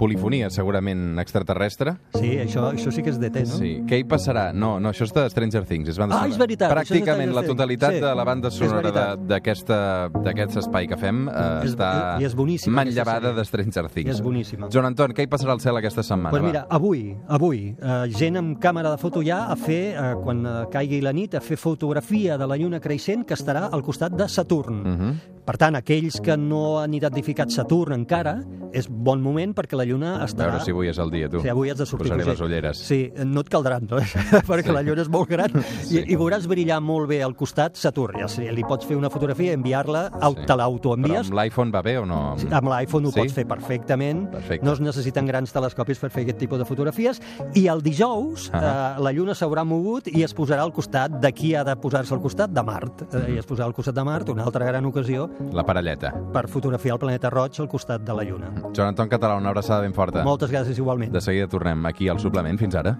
polifonia, 0.00 0.48
segurament 0.50 1.18
extraterrestre. 1.20 1.94
Sí, 2.16 2.32
això, 2.40 2.70
això 2.72 2.90
sí 2.94 3.02
que 3.04 3.12
és 3.12 3.18
DT, 3.20 3.44
no? 3.44 3.58
Sí. 3.60 3.72
Què 3.88 4.00
hi 4.00 4.06
passarà? 4.08 4.48
No, 4.56 4.78
no, 4.80 4.94
això 4.94 5.04
és 5.04 5.12
de 5.12 5.26
Stranger 5.30 5.64
Things. 5.68 5.90
És 5.92 5.98
banda 6.00 6.22
Ah, 6.22 6.26
és 6.28 6.38
veritat, 6.40 6.70
és 6.72 6.76
Pràcticament 6.76 7.28
Stranger 7.30 7.36
la 7.36 7.42
totalitat 7.46 7.94
Sí, 7.94 8.00
de 8.00 8.14
la 8.16 8.24
banda 8.24 8.48
és 8.48 8.54
sonora 8.54 9.14
d'aquest 9.30 10.56
espai 10.62 10.88
que 10.90 10.96
fem 11.00 11.26
eh, 11.28 11.64
És- 11.64 11.74
està 11.74 11.90
i 12.20 12.24
és 12.24 12.34
boníssima 12.34 12.76
manllevada 12.80 13.32
de 13.36 13.44
Stranger 13.44 13.88
Things. 13.90 14.08
I 14.08 14.10
és 14.16 14.20
boníssima. 14.24 14.68
Joan 14.72 14.86
Anton, 14.90 15.12
què 15.16 15.24
hi 15.26 15.30
passarà 15.30 15.52
al 15.52 15.60
cel 15.60 15.76
aquesta 15.76 16.02
setmana? 16.02 16.30
Pues 16.30 16.42
va? 16.42 16.46
mira, 16.48 16.66
avui, 16.70 17.16
avui, 17.28 17.74
eh, 17.80 18.10
gent 18.16 18.36
amb 18.40 18.58
càmera 18.62 18.90
de 18.90 18.98
foto 18.98 19.22
ja 19.22 19.46
a 19.52 19.56
fer, 19.56 19.94
eh, 19.96 20.14
quan 20.22 20.44
eh, 20.46 20.54
caigui 20.72 21.00
la 21.04 21.12
nit, 21.12 21.34
a 21.34 21.40
fer 21.40 21.56
fotografia 21.56 22.38
de 22.38 22.46
la 22.46 22.56
lluna 22.56 22.80
creixent 22.80 23.26
que 23.26 23.34
estarà 23.34 23.68
al 23.72 23.82
costat 23.82 24.12
de 24.16 24.28
Saturn. 24.28 24.82
Mhm. 24.82 25.14
Per 25.44 25.56
tant, 25.58 25.74
aquells 25.74 26.20
que 26.22 26.36
no 26.36 26.78
han 26.78 26.92
identificat 26.94 27.50
Saturn 27.50 27.92
encara, 27.96 28.36
és 28.72 28.86
bon 28.88 29.20
moment 29.20 29.52
perquè 29.56 29.74
la 29.76 29.84
lluna 29.90 30.14
Lluna 30.16 30.22
A 30.22 30.26
estarà... 30.28 30.50
veure 30.52 30.64
si 30.64 30.70
avui 30.70 30.88
és 30.88 30.98
el 31.02 31.10
dia, 31.10 31.28
tu. 31.28 31.40
Sí, 31.42 31.48
avui 31.50 31.70
has 31.72 31.78
de 31.78 31.86
sortir 31.86 32.08
Posaré 32.12 32.24
les 32.30 32.40
ulleres. 32.40 32.78
Sí, 32.78 33.00
no 33.26 33.40
et 33.42 33.48
caldran, 33.50 33.86
no? 33.90 33.98
perquè 34.50 34.68
Sí. 34.70 34.72
la 34.76 34.82
lluna 34.86 35.02
és 35.02 35.08
molt 35.10 35.28
gran 35.28 35.50
Sí. 35.82 35.98
i, 35.98 36.12
i 36.14 36.16
veuràs 36.16 36.46
brillar 36.46 36.80
molt 36.80 37.08
bé 37.10 37.22
al 37.22 37.34
costat 37.34 37.76
Saturn. 37.76 38.18
Ja 38.20 38.28
li 38.52 38.62
pots 38.64 38.86
fer 38.86 38.96
una 38.96 39.10
fotografia 39.10 39.50
i 39.52 39.54
enviar-la, 39.58 40.04
Sí. 40.10 40.34
te 40.36 40.46
Però 40.46 40.56
l'autoenvies. 40.62 41.26
amb 41.30 41.34
l'iPhone 41.38 41.70
va 41.74 41.82
bé 41.82 41.98
o 41.98 42.06
no? 42.06 42.36
Amb 42.50 42.68
l'iPhone 42.68 43.08
ho 43.08 43.10
Sí? 43.12 43.20
pots 43.20 43.32
fer 43.34 43.46
perfectament. 43.46 44.28
Perfecte. 44.30 44.64
No 44.66 44.72
es 44.72 44.80
necessiten 44.80 45.26
grans 45.26 45.52
telescopis 45.52 45.98
per 45.98 46.10
fer 46.10 46.22
aquest 46.24 46.38
tipus 46.38 46.58
de 46.58 46.64
fotografies. 46.64 47.20
I 47.54 47.66
el 47.68 47.82
dijous 47.82 48.50
Ah. 48.52 48.96
eh, 48.98 49.02
la 49.02 49.12
Lluna 49.12 49.32
s'haurà 49.32 49.64
mogut 49.64 50.06
i 50.08 50.22
es 50.22 50.34
posarà 50.34 50.60
al 50.62 50.72
costat, 50.72 51.10
d'aquí 51.20 51.54
ha 51.54 51.64
de 51.64 51.74
posar-se 51.76 52.14
al 52.14 52.20
costat 52.20 52.50
de 52.50 52.62
Mart. 52.62 53.02
Eh, 53.14 53.34
I 53.34 53.38
es 53.38 53.46
posarà 53.46 53.64
al 53.66 53.74
costat 53.74 53.94
de 53.94 54.04
Mart, 54.04 54.28
una 54.28 54.44
altra 54.44 54.64
gran 54.64 54.84
ocasió 54.86 55.28
La 55.52 55.64
parelleta. 55.64 56.12
per 56.32 56.48
fotografiar 56.48 56.94
el 56.94 56.98
planeta 57.00 57.30
roig 57.30 57.58
al 57.60 57.68
costat 57.68 58.02
de 58.02 58.14
la 58.14 58.22
Lluna. 58.24 58.50
Joan 58.74 58.88
Anton 58.88 59.08
Català, 59.08 59.36
una 59.36 59.50
abraçada 59.80 59.88
ben 59.88 59.94
forta. 59.94 60.24
Moltes 60.24 60.50
gràcies 60.52 60.78
igualment. 60.78 61.12
De 61.12 61.20
seguida 61.20 61.48
tornem 61.48 61.86
aquí 61.86 62.08
al 62.08 62.20
suplement. 62.20 62.58
Fins 62.60 62.74
ara. 62.74 62.96